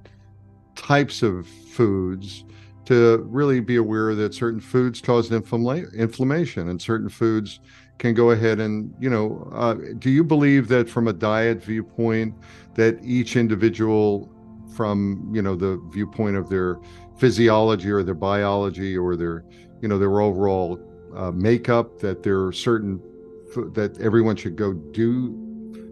types 0.75 1.21
of 1.21 1.47
foods 1.47 2.43
to 2.85 3.23
really 3.29 3.59
be 3.59 3.75
aware 3.75 4.15
that 4.15 4.33
certain 4.33 4.61
foods 4.61 4.99
cause 4.99 5.31
inflammation 5.31 6.69
and 6.69 6.81
certain 6.81 7.09
foods 7.09 7.59
can 7.99 8.13
go 8.13 8.31
ahead 8.31 8.59
and 8.59 8.93
you 8.99 9.09
know 9.09 9.49
uh, 9.53 9.75
do 9.99 10.09
you 10.09 10.23
believe 10.23 10.67
that 10.67 10.89
from 10.89 11.07
a 11.07 11.13
diet 11.13 11.61
viewpoint 11.63 12.33
that 12.75 12.97
each 13.03 13.35
individual 13.35 14.31
from 14.75 15.29
you 15.33 15.41
know 15.41 15.55
the 15.55 15.81
viewpoint 15.91 16.37
of 16.37 16.49
their 16.49 16.77
physiology 17.17 17.89
or 17.89 18.03
their 18.03 18.13
biology 18.13 18.97
or 18.97 19.15
their 19.15 19.43
you 19.81 19.87
know 19.87 19.97
their 19.97 20.21
overall 20.21 20.79
uh, 21.15 21.31
makeup 21.31 21.99
that 21.99 22.23
there 22.23 22.43
are 22.43 22.51
certain 22.51 23.01
that 23.73 23.97
everyone 23.99 24.35
should 24.35 24.55
go 24.55 24.73
do 24.73 25.43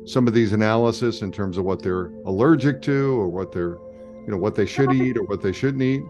some 0.06 0.28
of 0.28 0.34
these 0.34 0.54
analysis 0.54 1.22
in 1.22 1.32
terms 1.32 1.58
of 1.58 1.66
what 1.66 1.82
they're 1.82 2.08
allergic 2.26 2.82
to 2.82 3.20
or 3.20 3.28
what 3.28 3.52
they're 3.52 3.78
you 4.26 4.32
know 4.32 4.38
what 4.38 4.56
they 4.56 4.66
should 4.66 4.92
eat 4.94 5.18
or 5.18 5.24
what 5.24 5.42
they 5.42 5.52
shouldn't 5.52 5.82
eat. 5.84 6.04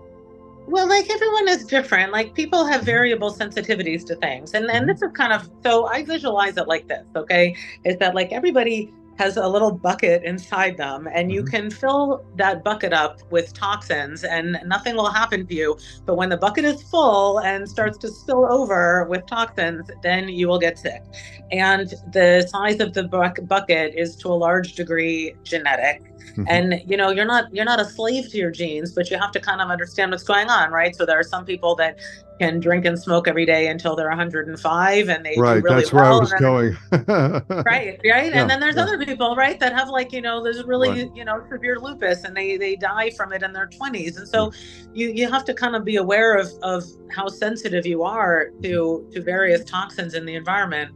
Well 0.67 0.87
like 0.87 1.09
everyone 1.09 1.47
is 1.47 1.65
different. 1.65 2.11
Like 2.11 2.33
people 2.33 2.65
have 2.65 2.81
mm-hmm. 2.81 2.85
variable 2.85 3.31
sensitivities 3.31 4.05
to 4.07 4.15
things. 4.15 4.53
And 4.53 4.65
and 4.65 4.85
mm-hmm. 4.85 4.87
this 4.87 5.01
is 5.01 5.11
kind 5.13 5.31
of 5.31 5.49
so 5.63 5.85
i 5.87 6.03
visualize 6.03 6.57
it 6.57 6.67
like 6.67 6.87
this 6.87 7.07
okay? 7.15 7.55
Is 7.85 7.97
that 7.97 8.15
like 8.15 8.31
everybody 8.31 8.93
has 9.17 9.37
a 9.37 9.47
little 9.47 9.71
bucket 9.71 10.23
inside 10.23 10.77
them 10.77 11.07
and 11.13 11.31
you 11.31 11.41
mm-hmm. 11.41 11.49
can 11.49 11.71
fill 11.71 12.25
that 12.35 12.63
bucket 12.63 12.93
up 12.93 13.19
with 13.31 13.53
toxins 13.53 14.23
and 14.23 14.59
nothing 14.65 14.95
will 14.95 15.09
happen 15.09 15.45
to 15.45 15.53
you 15.53 15.77
but 16.05 16.15
when 16.15 16.29
the 16.29 16.37
bucket 16.37 16.65
is 16.65 16.81
full 16.83 17.39
and 17.39 17.67
starts 17.67 17.97
to 17.97 18.07
spill 18.07 18.45
over 18.51 19.05
with 19.05 19.25
toxins 19.25 19.89
then 20.03 20.27
you 20.27 20.47
will 20.47 20.59
get 20.59 20.77
sick 20.77 21.03
and 21.51 21.93
the 22.11 22.45
size 22.49 22.79
of 22.79 22.93
the 22.93 23.03
bucket 23.47 23.93
is 23.95 24.15
to 24.15 24.27
a 24.27 24.33
large 24.33 24.73
degree 24.73 25.33
genetic 25.43 26.03
mm-hmm. 26.03 26.43
and 26.47 26.81
you 26.85 26.97
know 26.97 27.11
you're 27.11 27.25
not 27.25 27.53
you're 27.53 27.65
not 27.65 27.79
a 27.79 27.85
slave 27.85 28.29
to 28.29 28.37
your 28.37 28.51
genes 28.51 28.93
but 28.93 29.09
you 29.09 29.17
have 29.17 29.31
to 29.31 29.39
kind 29.39 29.61
of 29.61 29.69
understand 29.69 30.11
what's 30.11 30.23
going 30.23 30.49
on 30.49 30.71
right 30.71 30.95
so 30.95 31.05
there 31.05 31.19
are 31.19 31.23
some 31.23 31.45
people 31.45 31.75
that 31.75 31.97
can 32.39 32.59
drink 32.59 32.85
and 32.85 32.99
smoke 32.99 33.27
every 33.27 33.45
day 33.45 33.67
until 33.67 33.95
they're 33.95 34.09
105 34.09 35.09
and 35.09 35.25
they 35.25 35.35
right 35.37 35.63
really 35.63 35.75
that's 35.75 35.93
well. 35.93 36.03
where 36.03 36.13
i 36.13 36.19
was 36.19 36.33
going 36.33 36.77
right 37.65 37.99
right 37.99 37.99
yeah, 38.03 38.41
and 38.41 38.49
then 38.49 38.59
there's 38.59 38.75
yeah. 38.75 38.83
other 38.83 39.03
people 39.03 39.35
right 39.35 39.59
that 39.59 39.73
have 39.73 39.89
like 39.89 40.11
you 40.11 40.21
know 40.21 40.43
there's 40.43 40.63
really 40.63 40.89
right. 40.89 41.15
you 41.15 41.23
know 41.23 41.45
severe 41.49 41.79
lupus 41.79 42.23
and 42.23 42.35
they 42.35 42.57
they 42.57 42.75
die 42.75 43.09
from 43.11 43.31
it 43.31 43.41
in 43.41 43.53
their 43.53 43.67
20s 43.67 44.17
and 44.17 44.27
so 44.27 44.49
mm-hmm. 44.49 44.95
you 44.95 45.09
you 45.09 45.31
have 45.31 45.45
to 45.45 45.53
kind 45.53 45.75
of 45.75 45.85
be 45.85 45.95
aware 45.95 46.35
of 46.35 46.49
of 46.61 46.83
how 47.11 47.27
sensitive 47.27 47.85
you 47.85 48.03
are 48.03 48.49
to 48.61 49.03
mm-hmm. 49.03 49.09
to 49.11 49.21
various 49.21 49.63
toxins 49.63 50.13
in 50.13 50.25
the 50.25 50.35
environment 50.35 50.91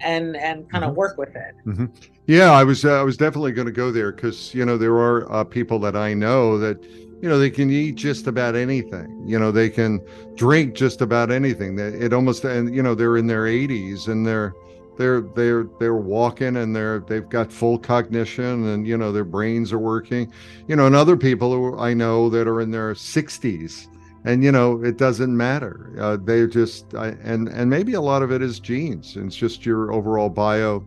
and 0.00 0.36
and 0.36 0.70
kind 0.70 0.84
of 0.84 0.90
mm-hmm. 0.90 0.98
work 0.98 1.18
with 1.18 1.34
it 1.34 1.54
mm-hmm. 1.66 1.86
yeah 2.26 2.52
i 2.52 2.62
was 2.62 2.84
uh, 2.84 3.00
i 3.00 3.02
was 3.02 3.16
definitely 3.16 3.52
going 3.52 3.66
to 3.66 3.72
go 3.72 3.90
there 3.90 4.12
because 4.12 4.54
you 4.54 4.64
know 4.64 4.76
there 4.76 4.94
are 4.94 5.30
uh, 5.32 5.42
people 5.42 5.78
that 5.78 5.96
i 5.96 6.14
know 6.14 6.58
that 6.58 6.78
you 7.22 7.28
know 7.28 7.38
they 7.38 7.50
can 7.50 7.70
eat 7.70 7.94
just 7.94 8.26
about 8.26 8.54
anything. 8.54 9.24
You 9.26 9.38
know 9.38 9.50
they 9.50 9.70
can 9.70 10.00
drink 10.34 10.74
just 10.74 11.00
about 11.00 11.30
anything. 11.30 11.78
It 11.78 12.12
almost 12.12 12.44
and 12.44 12.74
you 12.74 12.82
know 12.82 12.94
they're 12.94 13.16
in 13.16 13.26
their 13.26 13.44
80s 13.44 14.08
and 14.08 14.26
they're 14.26 14.54
they're 14.98 15.22
they're 15.22 15.66
they're 15.78 15.96
walking 15.96 16.56
and 16.56 16.74
they're 16.74 17.00
they've 17.00 17.28
got 17.28 17.52
full 17.52 17.78
cognition 17.78 18.66
and 18.68 18.86
you 18.86 18.96
know 18.96 19.12
their 19.12 19.24
brains 19.24 19.72
are 19.72 19.78
working. 19.78 20.32
You 20.68 20.76
know 20.76 20.86
and 20.86 20.94
other 20.94 21.16
people 21.16 21.52
who 21.52 21.78
i 21.78 21.94
know 21.94 22.28
that 22.30 22.46
are 22.46 22.60
in 22.60 22.70
their 22.70 22.94
60s 22.94 23.88
and 24.24 24.44
you 24.44 24.52
know 24.52 24.82
it 24.84 24.98
doesn't 24.98 25.34
matter. 25.34 25.94
Uh, 25.98 26.18
they're 26.20 26.46
just 26.46 26.94
I, 26.94 27.08
and 27.22 27.48
and 27.48 27.70
maybe 27.70 27.94
a 27.94 28.00
lot 28.00 28.22
of 28.22 28.30
it 28.30 28.42
is 28.42 28.60
genes. 28.60 29.16
It's 29.16 29.36
just 29.36 29.64
your 29.64 29.92
overall 29.92 30.28
bio 30.28 30.84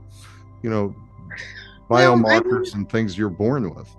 you 0.62 0.70
know 0.70 0.96
biomarkers 1.90 2.76
and 2.76 2.88
things 2.88 3.18
you're 3.18 3.30
born 3.30 3.74
with 3.74 3.90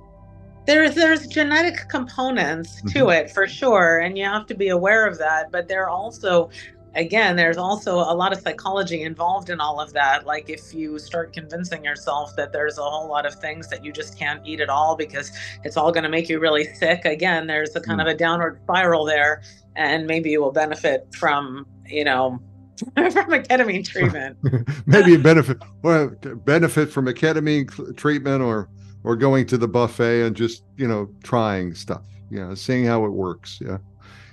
there's 0.70 0.94
there's 0.94 1.26
genetic 1.26 1.88
components 1.88 2.80
to 2.82 3.00
mm-hmm. 3.00 3.10
it 3.10 3.30
for 3.30 3.48
sure 3.48 3.98
and 3.98 4.16
you 4.16 4.24
have 4.24 4.46
to 4.46 4.54
be 4.54 4.68
aware 4.68 5.04
of 5.04 5.18
that 5.18 5.50
but 5.50 5.66
there 5.66 5.84
are 5.84 5.90
also 5.90 6.48
again 6.94 7.34
there's 7.34 7.56
also 7.56 7.96
a 7.96 8.14
lot 8.14 8.32
of 8.32 8.40
psychology 8.40 9.02
involved 9.02 9.50
in 9.50 9.60
all 9.60 9.80
of 9.80 9.92
that 9.92 10.26
like 10.26 10.48
if 10.48 10.72
you 10.72 10.96
start 10.98 11.32
convincing 11.32 11.84
yourself 11.84 12.34
that 12.36 12.52
there's 12.52 12.78
a 12.78 12.82
whole 12.82 13.08
lot 13.08 13.26
of 13.26 13.34
things 13.34 13.68
that 13.68 13.84
you 13.84 13.92
just 13.92 14.16
can't 14.16 14.40
eat 14.46 14.60
at 14.60 14.68
all 14.68 14.94
because 14.94 15.32
it's 15.64 15.76
all 15.76 15.90
going 15.90 16.04
to 16.04 16.08
make 16.08 16.28
you 16.28 16.38
really 16.38 16.64
sick 16.74 17.04
again 17.04 17.48
there's 17.48 17.74
a 17.74 17.80
kind 17.80 17.98
mm. 17.98 18.02
of 18.02 18.08
a 18.08 18.16
downward 18.16 18.60
spiral 18.62 19.04
there 19.04 19.42
and 19.74 20.06
maybe 20.06 20.30
you 20.30 20.40
will 20.40 20.52
benefit 20.52 21.06
from 21.14 21.66
you 21.86 22.04
know 22.04 22.38
from 22.94 23.32
a 23.32 23.40
ketamine 23.40 23.84
treatment 23.84 24.36
maybe 24.86 25.16
benefit 25.16 25.58
well 25.82 26.08
benefit 26.44 26.90
from 26.90 27.08
a 27.08 27.12
ketamine 27.12 27.96
treatment 27.96 28.40
or 28.40 28.68
or 29.04 29.16
going 29.16 29.46
to 29.46 29.58
the 29.58 29.68
buffet 29.68 30.22
and 30.22 30.36
just 30.36 30.64
you 30.76 30.88
know 30.88 31.10
trying 31.22 31.74
stuff. 31.74 32.04
You 32.30 32.40
know 32.40 32.54
seeing 32.54 32.84
how 32.84 33.04
it 33.04 33.10
works. 33.10 33.58
Yeah. 33.60 33.78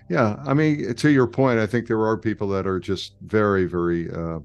Yeah 0.09 0.37
i 0.45 0.53
mean 0.53 0.93
to 0.95 1.09
your 1.09 1.27
point 1.27 1.59
i 1.59 1.65
think 1.65 1.85
there 1.85 2.05
are 2.05 2.17
people 2.17 2.47
that 2.49 2.65
are 2.65 2.79
just 2.79 3.15
very 3.23 3.65
very 3.65 4.09
uh 4.11 4.39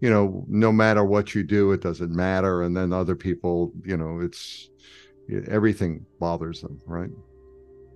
you 0.00 0.10
know 0.10 0.44
no 0.46 0.70
matter 0.70 1.04
what 1.04 1.34
you 1.34 1.42
do 1.42 1.72
it 1.72 1.80
doesn't 1.80 2.14
matter. 2.14 2.62
And 2.62 2.76
then 2.76 2.92
other 2.92 3.16
people 3.16 3.72
you 3.84 3.96
know 3.96 4.20
it's 4.20 4.68
everything 5.48 6.04
bothers 6.18 6.60
them 6.60 6.80
right? 6.86 7.10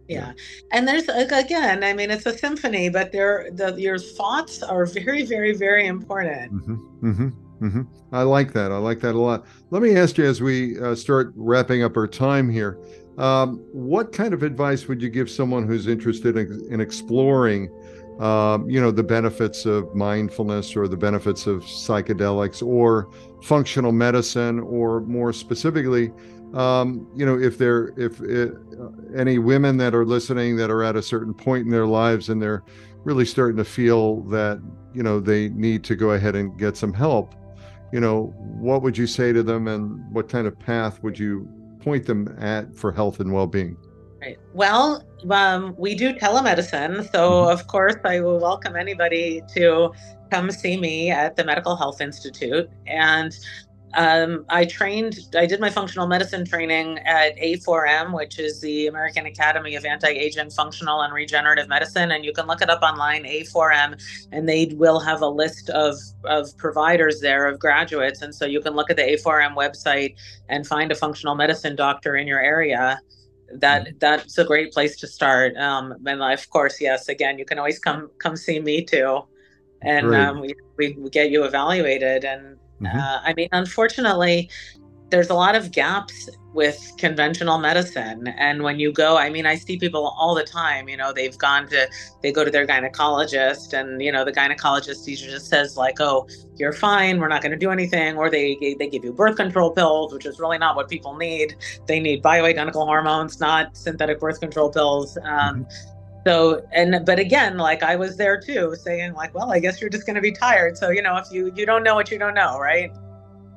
Yeah. 0.09 0.33
and 0.73 0.87
there's 0.87 1.09
again 1.09 1.83
i 1.83 1.93
mean 1.95 2.11
it's 2.11 2.27
a 2.27 2.37
symphony 2.37 2.91
but 2.91 3.11
there 3.11 3.49
the 3.53 3.75
your 3.79 3.99
thoughts 3.99 4.63
are 4.63 4.87
very 4.87 5.25
very 5.25 5.55
very 5.55 5.87
important. 5.87 6.53
Mm-hmm, 6.53 7.07
mm-hmm. 7.07 7.44
Mm-hmm. 7.65 7.83
I 8.15 8.23
like 8.23 8.53
that. 8.53 8.71
I 8.73 8.77
like 8.77 9.01
that 9.01 9.15
a 9.15 9.19
lot. 9.19 9.47
Let 9.71 9.83
me 9.83 9.97
ask 9.97 10.19
you 10.19 10.25
as 10.25 10.41
we 10.41 10.79
uh, 10.79 10.95
start 10.95 11.33
wrapping 11.35 11.83
up 11.83 11.97
our 11.97 12.07
time 12.07 12.51
here 12.51 12.79
um, 13.19 13.65
what 13.73 14.13
kind 14.13 14.35
of 14.35 14.43
advice 14.43 14.89
would 14.89 15.01
you 15.01 15.09
give 15.09 15.31
someone 15.31 15.67
who's 15.67 15.87
interested 15.87 16.37
in, 16.37 16.67
in 16.71 16.81
exploring, 16.81 17.71
um, 18.21 18.69
you 18.69 18.81
know, 18.81 18.91
the 18.91 19.03
benefits 19.03 19.67
of 19.67 19.95
mindfulness 19.95 20.77
or 20.77 20.89
the 20.89 20.97
benefits 20.97 21.47
of 21.47 21.63
psychedelics 21.63 22.67
or 22.67 23.11
functional 23.43 23.93
medicine, 23.93 24.59
or 24.61 25.01
more 25.03 25.33
specifically, 25.33 26.11
um, 26.55 27.07
you 27.15 27.27
know, 27.27 27.39
if 27.39 27.59
there, 27.59 27.93
if 27.97 28.21
it, 28.21 28.55
uh, 28.81 28.89
any 29.17 29.39
women 29.39 29.77
that 29.77 29.95
are 29.95 30.05
listening 30.05 30.57
that 30.57 30.71
are 30.71 30.83
at 30.83 30.97
a 30.97 31.03
certain 31.03 31.35
point 31.35 31.65
in 31.65 31.71
their 31.71 31.87
lives 31.87 32.31
and 32.31 32.41
they're 32.41 32.65
really 33.05 33.25
starting 33.25 33.57
to 33.57 33.65
feel 33.65 34.23
that, 34.23 34.61
you 34.93 35.03
know, 35.03 35.21
they 35.21 35.51
need 35.51 35.85
to 35.85 35.95
go 35.95 36.11
ahead 36.11 36.35
and 36.35 36.59
get 36.59 36.77
some 36.77 36.93
help 36.93 37.35
you 37.95 38.01
know, 38.01 38.35
what 38.59 38.83
would 38.83 38.99
you 38.99 39.07
say 39.07 39.33
to 39.33 39.41
them 39.45 39.69
and 39.69 40.05
what 40.13 40.29
kind 40.29 40.49
of 40.49 40.59
path 40.59 41.01
would 41.05 41.17
you 41.17 41.49
point 41.79 42.05
them 42.07 42.37
at 42.41 42.75
for 42.75 42.91
health 42.91 43.21
and 43.21 43.33
well-being? 43.33 43.77
Right. 44.21 44.37
Well, 44.53 45.05
um, 45.31 45.77
we 45.79 45.95
do 45.95 46.13
telemedicine, 46.13 47.09
so 47.13 47.31
mm-hmm. 47.31 47.53
of 47.53 47.69
course 47.69 47.95
I 48.05 48.19
will 48.19 48.41
welcome 48.41 48.75
anybody 48.75 49.43
to 49.55 49.93
come 50.33 50.51
see 50.51 50.77
me 50.77 51.13
at 51.13 51.37
the 51.37 51.45
Medical 51.45 51.77
Health 51.77 52.01
Institute. 52.01 52.69
And 52.89 53.33
um, 53.95 54.45
I 54.49 54.65
trained, 54.65 55.19
I 55.35 55.47
did 55.47 55.61
my 55.61 55.71
functional 55.71 56.07
medicine 56.07 56.45
training 56.45 56.99
at 57.01 57.37
A4M, 57.37 58.15
which 58.15 58.39
is 58.39 58.61
the 58.61 58.87
American 58.87 59.27
Academy 59.27 59.77
of 59.77 59.85
Anti 59.85 60.09
Aging 60.09 60.51
Functional 60.51 61.01
and 61.03 61.13
Regenerative 61.13 61.69
Medicine. 61.69 62.11
And 62.11 62.25
you 62.25 62.33
can 62.33 62.47
look 62.47 62.61
it 62.61 62.71
up 62.71 62.83
online, 62.83 63.25
A4M, 63.25 64.01
and 64.33 64.49
they 64.49 64.67
will 64.75 65.01
have 65.01 65.23
a 65.23 65.29
list 65.29 65.71
of, 65.71 65.97
of 66.25 66.57
providers 66.59 67.21
there, 67.21 67.47
of 67.47 67.59
graduates. 67.59 68.23
And 68.23 68.35
so 68.35 68.45
you 68.45 68.61
can 68.61 68.75
look 68.75 68.91
at 68.91 68.97
the 68.97 69.03
A4M 69.03 69.55
website 69.55 70.17
and 70.49 70.67
find 70.67 70.91
a 70.93 70.95
functional 70.95 71.35
medicine 71.35 71.77
doctor 71.77 72.17
in 72.17 72.27
your 72.27 72.41
area 72.41 73.01
that 73.53 73.87
mm-hmm. 73.87 73.99
that's 73.99 74.39
a 74.39 74.45
great 74.45 74.73
place 74.73 74.97
to 74.97 75.07
start 75.07 75.55
um 75.59 75.95
and 76.07 76.23
of 76.23 76.51
course 76.51 76.81
yes 76.81 77.09
again 77.09 77.39
you 77.39 77.45
can 77.45 77.59
always 77.59 77.79
come 77.79 78.11
come 78.19 78.37
see 78.37 78.59
me 78.59 78.83
too 78.83 79.23
and 79.83 80.15
um, 80.15 80.41
we, 80.41 80.55
we, 80.79 80.97
we 80.99 81.11
get 81.11 81.31
you 81.31 81.45
evaluated 81.45 82.25
and 82.25 82.57
Mm-hmm. 82.85 82.99
Uh, 82.99 83.21
I 83.23 83.35
mean, 83.35 83.49
unfortunately, 83.53 84.51
there's 85.11 85.31
a 85.31 85.35
lot 85.35 85.55
of 85.55 85.71
gaps 85.71 86.29
with 86.55 86.93
conventional 86.99 87.59
medicine. 87.59 88.29
And 88.29 88.63
when 88.63 88.79
you 88.79 88.93
go, 88.93 89.17
I 89.17 89.29
mean, 89.29 89.45
I 89.45 89.57
see 89.57 89.77
people 89.77 90.15
all 90.19 90.35
the 90.35 90.45
time, 90.45 90.89
you 90.89 90.97
know, 90.97 91.13
they've 91.13 91.37
gone 91.37 91.69
to, 91.69 91.89
they 92.23 92.33
go 92.33 92.45
to 92.45 92.51
their 92.51 92.67
gynecologist 92.67 93.79
and, 93.79 94.01
you 94.01 94.11
know, 94.11 94.25
the 94.25 94.33
gynecologist 94.33 95.07
usually 95.07 95.33
just 95.33 95.49
says 95.49 95.77
like, 95.77 96.01
oh, 96.01 96.29
you're 96.57 96.73
fine. 96.73 97.19
We're 97.19 97.29
not 97.29 97.43
going 97.43 97.53
to 97.53 97.59
do 97.59 97.71
anything. 97.71 98.17
Or 98.17 98.31
they, 98.31 98.57
they 98.79 98.89
give 98.89 99.05
you 99.05 99.13
birth 99.13 99.37
control 99.37 99.73
pills, 99.73 100.13
which 100.13 100.27
is 100.27 100.39
really 100.39 100.59
not 100.59 100.77
what 100.77 100.89
people 100.89 101.17
need. 101.17 101.57
They 101.87 101.99
need 101.99 102.23
bioidentical 102.23 102.87
hormones, 102.87 103.41
not 103.41 103.77
synthetic 103.77 104.21
birth 104.21 104.41
control 104.41 104.71
pills. 104.71 105.19
Um, 105.19 105.65
mm-hmm. 105.65 105.94
So, 106.27 106.67
and, 106.73 107.05
but 107.05 107.19
again, 107.19 107.59
like 107.59 107.83
I 107.83 107.97
was 107.97 108.17
there 108.17 108.41
too 108.41 108.75
saying 108.83 109.13
like, 109.13 109.35
well, 109.35 109.53
I 109.53 109.59
guess 109.59 109.81
you're 109.81 109.91
just 109.91 110.07
going 110.07 110.17
to 110.17 110.23
be 110.23 110.33
tired. 110.33 110.79
So, 110.79 110.91
you 110.91 111.03
know, 111.03 111.17
if 111.17 111.31
you, 111.31 111.53
you 111.55 111.67
don't 111.67 111.83
know 111.83 111.95
what 111.95 112.11
you 112.11 112.19
don't 112.19 112.35
know, 112.35 112.59
right? 112.59 112.91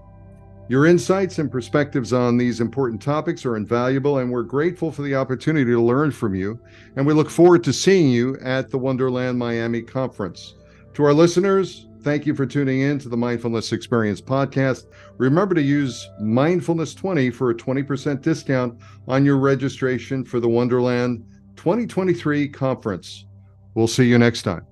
Your 0.68 0.86
insights 0.86 1.38
and 1.38 1.50
perspectives 1.50 2.12
on 2.12 2.36
these 2.36 2.60
important 2.60 3.00
topics 3.00 3.46
are 3.46 3.56
invaluable, 3.56 4.18
and 4.18 4.32
we're 4.32 4.42
grateful 4.42 4.90
for 4.90 5.02
the 5.02 5.14
opportunity 5.14 5.70
to 5.70 5.80
learn 5.80 6.10
from 6.10 6.34
you. 6.34 6.58
And 6.96 7.06
we 7.06 7.14
look 7.14 7.30
forward 7.30 7.62
to 7.64 7.72
seeing 7.72 8.10
you 8.10 8.36
at 8.42 8.70
the 8.70 8.78
Wonderland 8.78 9.38
Miami 9.38 9.80
conference. 9.80 10.56
To 10.94 11.04
our 11.04 11.14
listeners, 11.14 11.86
thank 12.02 12.26
you 12.26 12.34
for 12.34 12.46
tuning 12.46 12.80
in 12.80 12.98
to 12.98 13.08
the 13.08 13.16
Mindfulness 13.16 13.70
Experience 13.72 14.20
podcast. 14.20 14.86
Remember 15.18 15.54
to 15.54 15.62
use 15.62 16.08
Mindfulness 16.20 16.94
20 16.94 17.30
for 17.30 17.50
a 17.50 17.54
20% 17.54 18.20
discount 18.20 18.76
on 19.06 19.24
your 19.24 19.36
registration 19.36 20.24
for 20.24 20.40
the 20.40 20.48
Wonderland 20.48 21.24
2023 21.54 22.48
conference. 22.48 23.24
We'll 23.74 23.86
see 23.86 24.04
you 24.04 24.18
next 24.18 24.42
time. 24.42 24.66